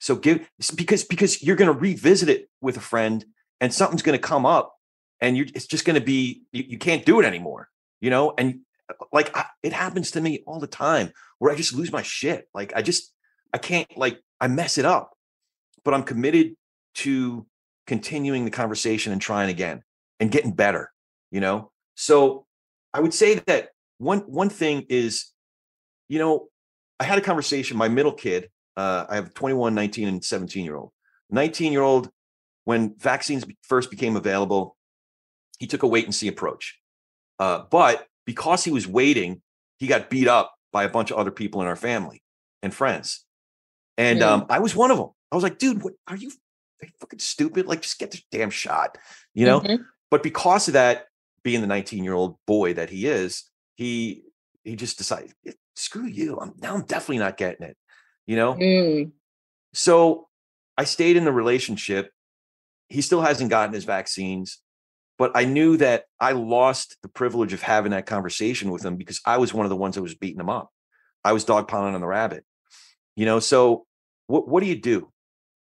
So 0.00 0.16
give 0.16 0.50
because 0.74 1.04
because 1.04 1.42
you're 1.42 1.56
going 1.56 1.72
to 1.72 1.78
revisit 1.78 2.28
it 2.28 2.50
with 2.60 2.76
a 2.76 2.80
friend, 2.80 3.24
and 3.60 3.72
something's 3.72 4.02
going 4.02 4.18
to 4.18 4.22
come 4.22 4.44
up, 4.44 4.74
and 5.20 5.36
you 5.36 5.46
it's 5.54 5.66
just 5.66 5.84
going 5.84 5.98
to 5.98 6.04
be 6.04 6.42
you, 6.52 6.64
you 6.68 6.78
can't 6.78 7.06
do 7.06 7.20
it 7.20 7.24
anymore, 7.24 7.68
you 8.00 8.10
know. 8.10 8.34
And 8.36 8.60
uh, 8.90 9.04
like 9.12 9.36
I, 9.36 9.46
it 9.62 9.72
happens 9.72 10.10
to 10.12 10.20
me 10.20 10.42
all 10.46 10.58
the 10.58 10.66
time 10.66 11.12
where 11.38 11.52
I 11.52 11.56
just 11.56 11.74
lose 11.74 11.92
my 11.92 12.02
shit. 12.02 12.48
Like 12.52 12.72
I 12.74 12.82
just 12.82 13.12
I 13.52 13.58
can't 13.58 13.86
like 13.96 14.20
I 14.40 14.48
mess 14.48 14.78
it 14.78 14.84
up, 14.84 15.12
but 15.84 15.94
I'm 15.94 16.02
committed 16.02 16.56
to 16.96 17.46
continuing 17.86 18.44
the 18.44 18.50
conversation 18.50 19.12
and 19.12 19.20
trying 19.20 19.50
again 19.50 19.82
and 20.18 20.30
getting 20.30 20.52
better, 20.52 20.90
you 21.30 21.40
know? 21.40 21.70
So 21.94 22.46
I 22.92 23.00
would 23.00 23.14
say 23.14 23.36
that 23.46 23.68
one 23.98 24.20
one 24.20 24.48
thing 24.48 24.86
is, 24.88 25.32
you 26.08 26.18
know, 26.18 26.48
I 27.00 27.04
had 27.04 27.18
a 27.18 27.22
conversation, 27.22 27.76
my 27.76 27.88
middle 27.88 28.12
kid, 28.12 28.50
uh, 28.76 29.06
I 29.08 29.16
have 29.16 29.34
21, 29.34 29.74
19, 29.74 30.08
and 30.08 30.24
17 30.24 30.64
year 30.64 30.76
old. 30.76 30.90
19 31.30 31.72
year 31.72 31.82
old, 31.82 32.10
when 32.64 32.94
vaccines 32.98 33.44
first 33.62 33.90
became 33.90 34.16
available, 34.16 34.76
he 35.58 35.66
took 35.66 35.82
a 35.82 35.86
wait 35.86 36.04
and 36.04 36.14
see 36.14 36.28
approach. 36.28 36.78
Uh, 37.38 37.62
but 37.70 38.06
because 38.26 38.64
he 38.64 38.70
was 38.70 38.86
waiting, 38.86 39.42
he 39.78 39.86
got 39.86 40.10
beat 40.10 40.28
up 40.28 40.54
by 40.72 40.84
a 40.84 40.88
bunch 40.88 41.10
of 41.10 41.18
other 41.18 41.30
people 41.30 41.60
in 41.60 41.66
our 41.66 41.76
family 41.76 42.22
and 42.62 42.74
friends. 42.74 43.24
And 43.96 44.20
mm. 44.20 44.26
um, 44.26 44.46
I 44.48 44.58
was 44.58 44.74
one 44.74 44.90
of 44.90 44.98
them. 44.98 45.10
I 45.30 45.36
was 45.36 45.42
like, 45.42 45.58
dude, 45.58 45.82
what 45.82 45.94
are 46.06 46.16
you, 46.16 46.28
are 46.82 46.86
you 46.86 46.92
fucking 47.00 47.18
stupid? 47.18 47.66
Like, 47.66 47.82
just 47.82 47.98
get 47.98 48.10
this 48.10 48.22
damn 48.30 48.50
shot, 48.50 48.98
you 49.34 49.46
know? 49.46 49.60
Mm-hmm. 49.60 49.82
But 50.10 50.22
because 50.22 50.68
of 50.68 50.74
that, 50.74 51.06
being 51.44 51.60
the 51.60 51.66
19 51.66 52.02
year 52.02 52.14
old 52.14 52.36
boy 52.46 52.74
that 52.74 52.90
he 52.90 53.06
is, 53.06 53.44
he 53.76 54.24
he 54.64 54.76
just 54.76 54.98
decided, 54.98 55.32
screw 55.76 56.06
you. 56.06 56.38
I'm 56.40 56.54
now 56.58 56.74
I'm 56.74 56.84
definitely 56.84 57.18
not 57.18 57.36
getting 57.36 57.66
it, 57.66 57.76
you 58.26 58.36
know? 58.36 58.54
Mm. 58.54 59.12
So 59.74 60.28
I 60.76 60.84
stayed 60.84 61.16
in 61.16 61.24
the 61.24 61.32
relationship. 61.32 62.10
He 62.88 63.02
still 63.02 63.20
hasn't 63.20 63.50
gotten 63.50 63.74
his 63.74 63.84
vaccines, 63.84 64.58
but 65.18 65.32
I 65.34 65.44
knew 65.44 65.76
that 65.76 66.04
I 66.18 66.32
lost 66.32 66.96
the 67.02 67.08
privilege 67.08 67.52
of 67.52 67.62
having 67.62 67.92
that 67.92 68.06
conversation 68.06 68.70
with 68.70 68.84
him 68.84 68.96
because 68.96 69.20
I 69.24 69.38
was 69.38 69.54
one 69.54 69.66
of 69.66 69.70
the 69.70 69.76
ones 69.76 69.94
that 69.94 70.02
was 70.02 70.14
beating 70.14 70.40
him 70.40 70.50
up. 70.50 70.70
I 71.24 71.32
was 71.32 71.44
dog 71.44 71.68
pounding 71.68 71.94
on 71.94 72.00
the 72.00 72.06
rabbit, 72.06 72.44
you 73.16 73.26
know? 73.26 73.40
So 73.40 73.86
what, 74.26 74.48
what 74.48 74.62
do 74.62 74.68
you 74.68 74.80
do? 74.80 75.10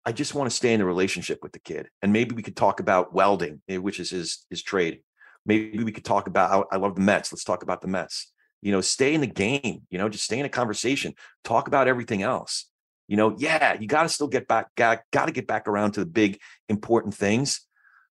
I 0.05 0.13
just 0.13 0.33
want 0.33 0.49
to 0.49 0.55
stay 0.55 0.73
in 0.73 0.79
a 0.79 0.85
relationship 0.85 1.39
with 1.41 1.51
the 1.51 1.59
kid. 1.59 1.89
And 2.01 2.13
maybe 2.13 2.33
we 2.33 2.43
could 2.43 2.55
talk 2.55 2.79
about 2.79 3.13
welding, 3.13 3.61
eh, 3.67 3.77
which 3.77 3.99
is 3.99 4.09
his 4.09 4.45
his 4.49 4.63
trade. 4.63 5.01
Maybe 5.47 5.83
we 5.83 5.91
could 5.91 6.05
talk 6.05 6.27
about 6.27 6.67
I 6.71 6.77
love 6.77 6.95
the 6.95 7.01
Mets. 7.01 7.31
Let's 7.31 7.43
talk 7.43 7.63
about 7.63 7.81
the 7.81 7.87
Mets. 7.87 8.31
You 8.61 8.71
know, 8.71 8.81
stay 8.81 9.13
in 9.13 9.21
the 9.21 9.27
game, 9.27 9.83
you 9.89 9.97
know, 9.97 10.09
just 10.09 10.25
stay 10.25 10.39
in 10.39 10.45
a 10.45 10.49
conversation. 10.49 11.13
Talk 11.43 11.67
about 11.67 11.87
everything 11.87 12.21
else. 12.21 12.69
You 13.07 13.15
know, 13.15 13.35
yeah, 13.37 13.79
you 13.79 13.87
got 13.87 14.03
to 14.03 14.09
still 14.09 14.27
get 14.27 14.47
back, 14.47 14.67
got, 14.75 15.03
to 15.13 15.31
get 15.31 15.47
back 15.47 15.67
around 15.67 15.91
to 15.93 16.01
the 16.01 16.05
big 16.05 16.39
important 16.67 17.13
things. 17.15 17.61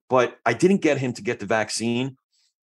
But 0.09 0.37
I 0.45 0.53
didn't 0.53 0.81
get 0.81 0.97
him 0.97 1.13
to 1.13 1.21
get 1.21 1.39
the 1.39 1.45
vaccine, 1.45 2.17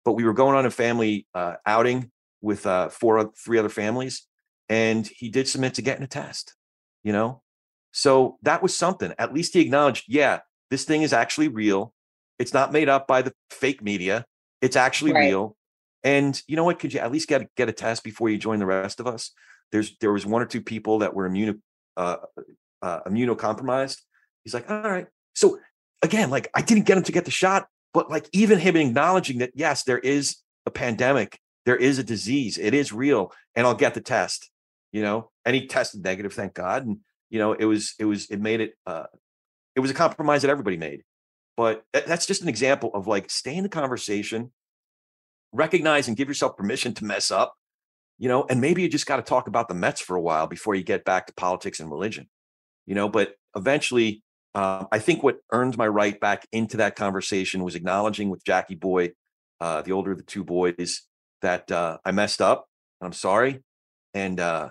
but 0.04 0.12
we 0.12 0.24
were 0.24 0.32
going 0.32 0.56
on 0.56 0.64
a 0.64 0.70
family 0.70 1.26
uh, 1.34 1.54
outing 1.66 2.10
with 2.40 2.64
uh, 2.64 2.88
four, 2.88 3.32
three 3.44 3.58
other 3.58 3.68
families, 3.68 4.26
and 4.68 5.06
he 5.06 5.28
did 5.28 5.48
submit 5.48 5.74
to 5.74 5.82
getting 5.82 6.04
a 6.04 6.08
test. 6.08 6.54
You 7.02 7.12
know, 7.12 7.42
so 7.92 8.38
that 8.42 8.62
was 8.62 8.74
something. 8.74 9.12
At 9.18 9.34
least 9.34 9.52
he 9.52 9.60
acknowledged, 9.60 10.04
yeah, 10.08 10.40
this 10.70 10.84
thing 10.84 11.02
is 11.02 11.12
actually 11.12 11.48
real. 11.48 11.92
It's 12.38 12.54
not 12.54 12.72
made 12.72 12.88
up 12.88 13.06
by 13.06 13.22
the 13.22 13.34
fake 13.50 13.82
media. 13.82 14.24
It's 14.64 14.76
actually 14.76 15.12
right. 15.12 15.26
real. 15.26 15.56
And 16.02 16.40
you 16.46 16.56
know 16.56 16.64
what? 16.64 16.78
Could 16.78 16.94
you 16.94 17.00
at 17.00 17.12
least 17.12 17.28
get 17.28 17.54
get 17.54 17.68
a 17.68 17.72
test 17.72 18.02
before 18.02 18.30
you 18.30 18.38
join 18.38 18.58
the 18.58 18.66
rest 18.66 18.98
of 18.98 19.06
us? 19.06 19.30
There's 19.72 19.96
there 20.00 20.12
was 20.12 20.24
one 20.24 20.40
or 20.40 20.46
two 20.46 20.62
people 20.62 21.00
that 21.00 21.14
were 21.14 21.26
immune 21.26 21.62
uh, 21.96 22.16
uh, 22.82 23.00
immunocompromised. 23.02 23.98
He's 24.42 24.54
like, 24.54 24.70
all 24.70 24.82
right. 24.82 25.06
So 25.34 25.58
again, 26.02 26.30
like 26.30 26.48
I 26.54 26.62
didn't 26.62 26.84
get 26.84 26.96
him 26.96 27.04
to 27.04 27.12
get 27.12 27.26
the 27.26 27.30
shot, 27.30 27.66
but 27.92 28.10
like 28.10 28.26
even 28.32 28.58
him 28.58 28.76
acknowledging 28.76 29.38
that 29.38 29.52
yes, 29.54 29.84
there 29.84 29.98
is 29.98 30.36
a 30.64 30.70
pandemic, 30.70 31.38
there 31.66 31.76
is 31.76 31.98
a 31.98 32.04
disease, 32.04 32.56
it 32.56 32.72
is 32.72 32.92
real, 32.92 33.32
and 33.54 33.66
I'll 33.66 33.74
get 33.74 33.94
the 33.94 34.00
test. 34.00 34.50
You 34.92 35.02
know, 35.02 35.30
and 35.44 35.54
he 35.54 35.66
tested 35.66 36.04
negative, 36.04 36.32
thank 36.32 36.54
God. 36.54 36.86
And 36.86 36.98
you 37.28 37.38
know 37.38 37.52
it 37.52 37.66
was 37.66 37.94
it 37.98 38.04
was 38.04 38.30
it 38.30 38.40
made 38.40 38.60
it 38.60 38.74
uh 38.86 39.06
it 39.74 39.80
was 39.80 39.90
a 39.90 39.94
compromise 39.94 40.42
that 40.42 40.50
everybody 40.50 40.76
made 40.76 41.02
but 41.56 41.84
that's 41.92 42.26
just 42.26 42.42
an 42.42 42.48
example 42.48 42.90
of 42.94 43.06
like 43.06 43.30
stay 43.30 43.56
in 43.56 43.62
the 43.62 43.68
conversation 43.68 44.50
recognize 45.52 46.08
and 46.08 46.16
give 46.16 46.28
yourself 46.28 46.56
permission 46.56 46.92
to 46.94 47.04
mess 47.04 47.30
up 47.30 47.54
you 48.18 48.28
know 48.28 48.44
and 48.48 48.60
maybe 48.60 48.82
you 48.82 48.88
just 48.88 49.06
got 49.06 49.16
to 49.16 49.22
talk 49.22 49.48
about 49.48 49.68
the 49.68 49.74
mets 49.74 50.00
for 50.00 50.16
a 50.16 50.20
while 50.20 50.46
before 50.46 50.74
you 50.74 50.82
get 50.82 51.04
back 51.04 51.26
to 51.26 51.34
politics 51.34 51.80
and 51.80 51.90
religion 51.90 52.28
you 52.86 52.94
know 52.94 53.08
but 53.08 53.34
eventually 53.56 54.22
uh, 54.54 54.84
i 54.92 54.98
think 54.98 55.22
what 55.22 55.38
earned 55.52 55.76
my 55.76 55.86
right 55.86 56.20
back 56.20 56.46
into 56.52 56.76
that 56.76 56.96
conversation 56.96 57.62
was 57.62 57.74
acknowledging 57.74 58.30
with 58.30 58.44
jackie 58.44 58.74
boy 58.74 59.10
uh, 59.60 59.80
the 59.82 59.92
older 59.92 60.12
of 60.12 60.18
the 60.18 60.24
two 60.24 60.44
boys 60.44 61.02
that 61.42 61.70
uh, 61.70 61.98
i 62.04 62.12
messed 62.12 62.42
up 62.42 62.66
i'm 63.00 63.12
sorry 63.12 63.62
and 64.12 64.40
uh, 64.40 64.68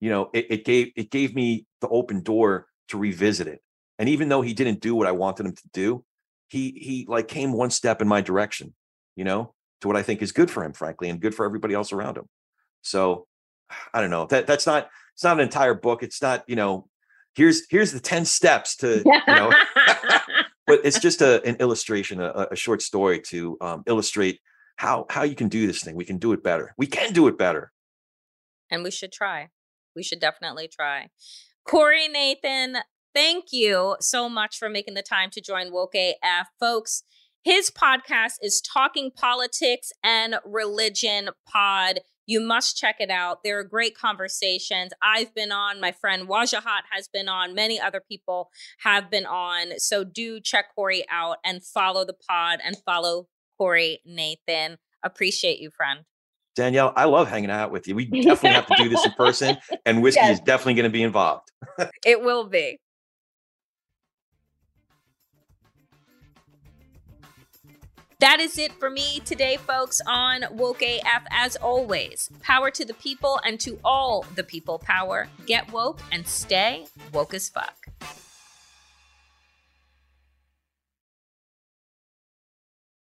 you 0.00 0.10
know 0.10 0.30
it, 0.32 0.46
it 0.50 0.64
gave 0.64 0.92
it 0.96 1.10
gave 1.10 1.34
me 1.34 1.66
the 1.80 1.88
open 1.88 2.22
door 2.22 2.66
to 2.88 2.98
revisit 2.98 3.46
it 3.46 3.60
and 3.98 4.08
even 4.08 4.28
though 4.28 4.42
he 4.42 4.54
didn't 4.54 4.80
do 4.80 4.94
what 4.94 5.06
i 5.06 5.12
wanted 5.12 5.46
him 5.46 5.54
to 5.54 5.68
do 5.72 6.04
he 6.48 6.70
he 6.70 7.06
like 7.08 7.28
came 7.28 7.52
one 7.52 7.70
step 7.70 8.00
in 8.00 8.08
my 8.08 8.20
direction 8.20 8.74
you 9.14 9.24
know 9.24 9.54
to 9.80 9.88
what 9.88 9.96
i 9.96 10.02
think 10.02 10.22
is 10.22 10.32
good 10.32 10.50
for 10.50 10.64
him 10.64 10.72
frankly 10.72 11.08
and 11.08 11.20
good 11.20 11.34
for 11.34 11.44
everybody 11.44 11.74
else 11.74 11.92
around 11.92 12.16
him 12.16 12.26
so 12.82 13.26
i 13.94 14.00
don't 14.00 14.10
know 14.10 14.26
that 14.26 14.46
that's 14.46 14.66
not 14.66 14.88
it's 15.14 15.24
not 15.24 15.36
an 15.38 15.42
entire 15.42 15.74
book 15.74 16.02
it's 16.02 16.20
not 16.20 16.44
you 16.46 16.56
know 16.56 16.88
here's 17.34 17.62
here's 17.70 17.92
the 17.92 18.00
10 18.00 18.24
steps 18.24 18.76
to 18.76 19.02
you 19.04 19.34
know 19.34 19.52
but 20.66 20.80
it's 20.84 20.98
just 20.98 21.22
a, 21.22 21.42
an 21.44 21.56
illustration 21.56 22.20
a, 22.20 22.48
a 22.50 22.56
short 22.56 22.82
story 22.82 23.20
to 23.20 23.56
um, 23.60 23.82
illustrate 23.86 24.40
how 24.76 25.06
how 25.10 25.22
you 25.22 25.34
can 25.34 25.48
do 25.48 25.66
this 25.66 25.82
thing 25.82 25.96
we 25.96 26.04
can 26.04 26.18
do 26.18 26.32
it 26.32 26.42
better 26.42 26.74
we 26.76 26.86
can 26.86 27.12
do 27.12 27.28
it 27.28 27.38
better 27.38 27.72
and 28.70 28.82
we 28.82 28.90
should 28.90 29.12
try 29.12 29.48
we 29.96 30.02
should 30.02 30.20
definitely 30.20 30.68
try. 30.68 31.08
Corey 31.66 32.06
Nathan, 32.06 32.76
thank 33.16 33.46
you 33.50 33.96
so 33.98 34.28
much 34.28 34.58
for 34.58 34.68
making 34.68 34.92
the 34.92 35.02
time 35.02 35.30
to 35.30 35.40
join 35.40 35.72
Woke 35.72 35.94
AF. 35.94 36.48
Folks, 36.60 37.02
his 37.42 37.70
podcast 37.70 38.34
is 38.42 38.60
Talking 38.60 39.10
Politics 39.10 39.90
and 40.04 40.36
Religion 40.44 41.30
Pod. 41.50 42.00
You 42.26 42.40
must 42.40 42.76
check 42.76 42.96
it 43.00 43.08
out. 43.08 43.38
There 43.42 43.58
are 43.58 43.64
great 43.64 43.96
conversations. 43.96 44.92
I've 45.02 45.34
been 45.34 45.50
on, 45.50 45.80
my 45.80 45.92
friend 45.92 46.28
Wajahat 46.28 46.82
has 46.92 47.08
been 47.08 47.26
on, 47.26 47.54
many 47.54 47.80
other 47.80 48.02
people 48.06 48.50
have 48.80 49.10
been 49.10 49.24
on. 49.24 49.78
So 49.78 50.04
do 50.04 50.38
check 50.38 50.66
Corey 50.74 51.06
out 51.10 51.38
and 51.42 51.64
follow 51.64 52.04
the 52.04 52.16
pod 52.28 52.58
and 52.62 52.76
follow 52.84 53.28
Corey 53.56 54.00
Nathan. 54.04 54.76
Appreciate 55.02 55.58
you, 55.58 55.70
friend. 55.70 56.00
Danielle, 56.54 56.92
I 56.96 57.04
love 57.04 57.28
hanging 57.28 57.50
out 57.50 57.70
with 57.70 57.88
you. 57.88 57.94
We 57.94 58.04
definitely 58.06 58.50
have 58.50 58.66
to 58.66 58.74
do 58.76 58.88
this 58.90 59.04
in 59.06 59.12
person, 59.12 59.56
and 59.86 60.02
whiskey 60.02 60.20
yes. 60.22 60.38
is 60.38 60.40
definitely 60.40 60.74
going 60.74 60.84
to 60.84 60.90
be 60.90 61.02
involved. 61.02 61.50
it 62.04 62.20
will 62.20 62.48
be. 62.48 62.78
That 68.18 68.40
is 68.40 68.56
it 68.56 68.72
for 68.72 68.88
me 68.88 69.20
today, 69.26 69.58
folks, 69.58 70.00
on 70.06 70.46
Woke 70.52 70.80
AF. 70.80 71.24
As 71.30 71.54
always, 71.56 72.30
power 72.42 72.70
to 72.70 72.82
the 72.82 72.94
people 72.94 73.38
and 73.44 73.60
to 73.60 73.78
all 73.84 74.24
the 74.34 74.42
people 74.42 74.78
power. 74.78 75.28
Get 75.44 75.70
woke 75.70 76.00
and 76.10 76.26
stay 76.26 76.86
woke 77.12 77.34
as 77.34 77.50
fuck. 77.50 77.86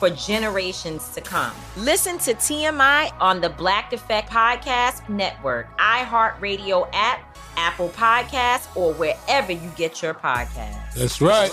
for 0.00 0.10
generations 0.10 1.10
to 1.10 1.20
come. 1.20 1.52
Listen 1.76 2.18
to 2.18 2.34
TMI 2.34 3.12
on 3.20 3.40
the 3.40 3.50
Black 3.50 3.92
Effect 3.92 4.30
Podcast 4.30 5.08
Network, 5.08 5.78
iHeartRadio 5.78 6.88
app, 6.92 7.38
Apple 7.56 7.90
Podcasts, 7.90 8.74
or 8.74 8.94
wherever 8.94 9.52
you 9.52 9.70
get 9.76 10.02
your 10.02 10.14
podcasts. 10.14 10.94
That's 10.94 11.20
right. 11.20 11.52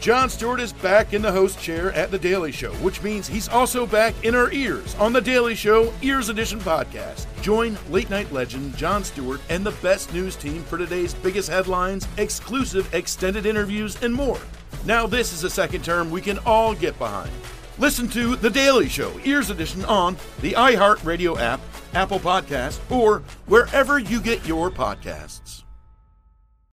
Jon 0.00 0.28
Stewart 0.28 0.60
is 0.60 0.72
back 0.72 1.14
in 1.14 1.22
the 1.22 1.32
host 1.32 1.60
chair 1.60 1.92
at 1.92 2.10
The 2.10 2.18
Daily 2.18 2.52
Show, 2.52 2.72
which 2.74 3.02
means 3.02 3.26
he's 3.26 3.48
also 3.48 3.86
back 3.86 4.14
in 4.24 4.34
our 4.34 4.52
ears 4.52 4.94
on 4.96 5.12
The 5.12 5.20
Daily 5.20 5.54
Show 5.54 5.92
Ears 6.02 6.28
Edition 6.28 6.60
podcast. 6.60 7.26
Join 7.42 7.76
late 7.90 8.10
night 8.10 8.30
legend 8.32 8.76
Jon 8.76 9.02
Stewart 9.02 9.40
and 9.48 9.64
the 9.64 9.72
best 9.82 10.12
news 10.12 10.36
team 10.36 10.62
for 10.62 10.78
today's 10.78 11.14
biggest 11.14 11.48
headlines, 11.48 12.06
exclusive 12.18 12.92
extended 12.94 13.46
interviews, 13.46 14.00
and 14.02 14.14
more. 14.14 14.38
Now, 14.86 15.08
this 15.08 15.32
is 15.32 15.42
a 15.42 15.50
second 15.50 15.84
term 15.84 16.12
we 16.12 16.20
can 16.20 16.38
all 16.46 16.72
get 16.72 16.96
behind. 16.96 17.32
Listen 17.76 18.06
to 18.10 18.36
The 18.36 18.48
Daily 18.48 18.88
Show, 18.88 19.18
Ears 19.24 19.50
Edition, 19.50 19.84
on 19.84 20.16
the 20.40 20.52
iHeartRadio 20.52 21.40
app, 21.40 21.60
Apple 21.92 22.20
Podcast, 22.20 22.78
or 22.88 23.24
wherever 23.46 23.98
you 23.98 24.20
get 24.20 24.46
your 24.46 24.70
podcasts. 24.70 25.65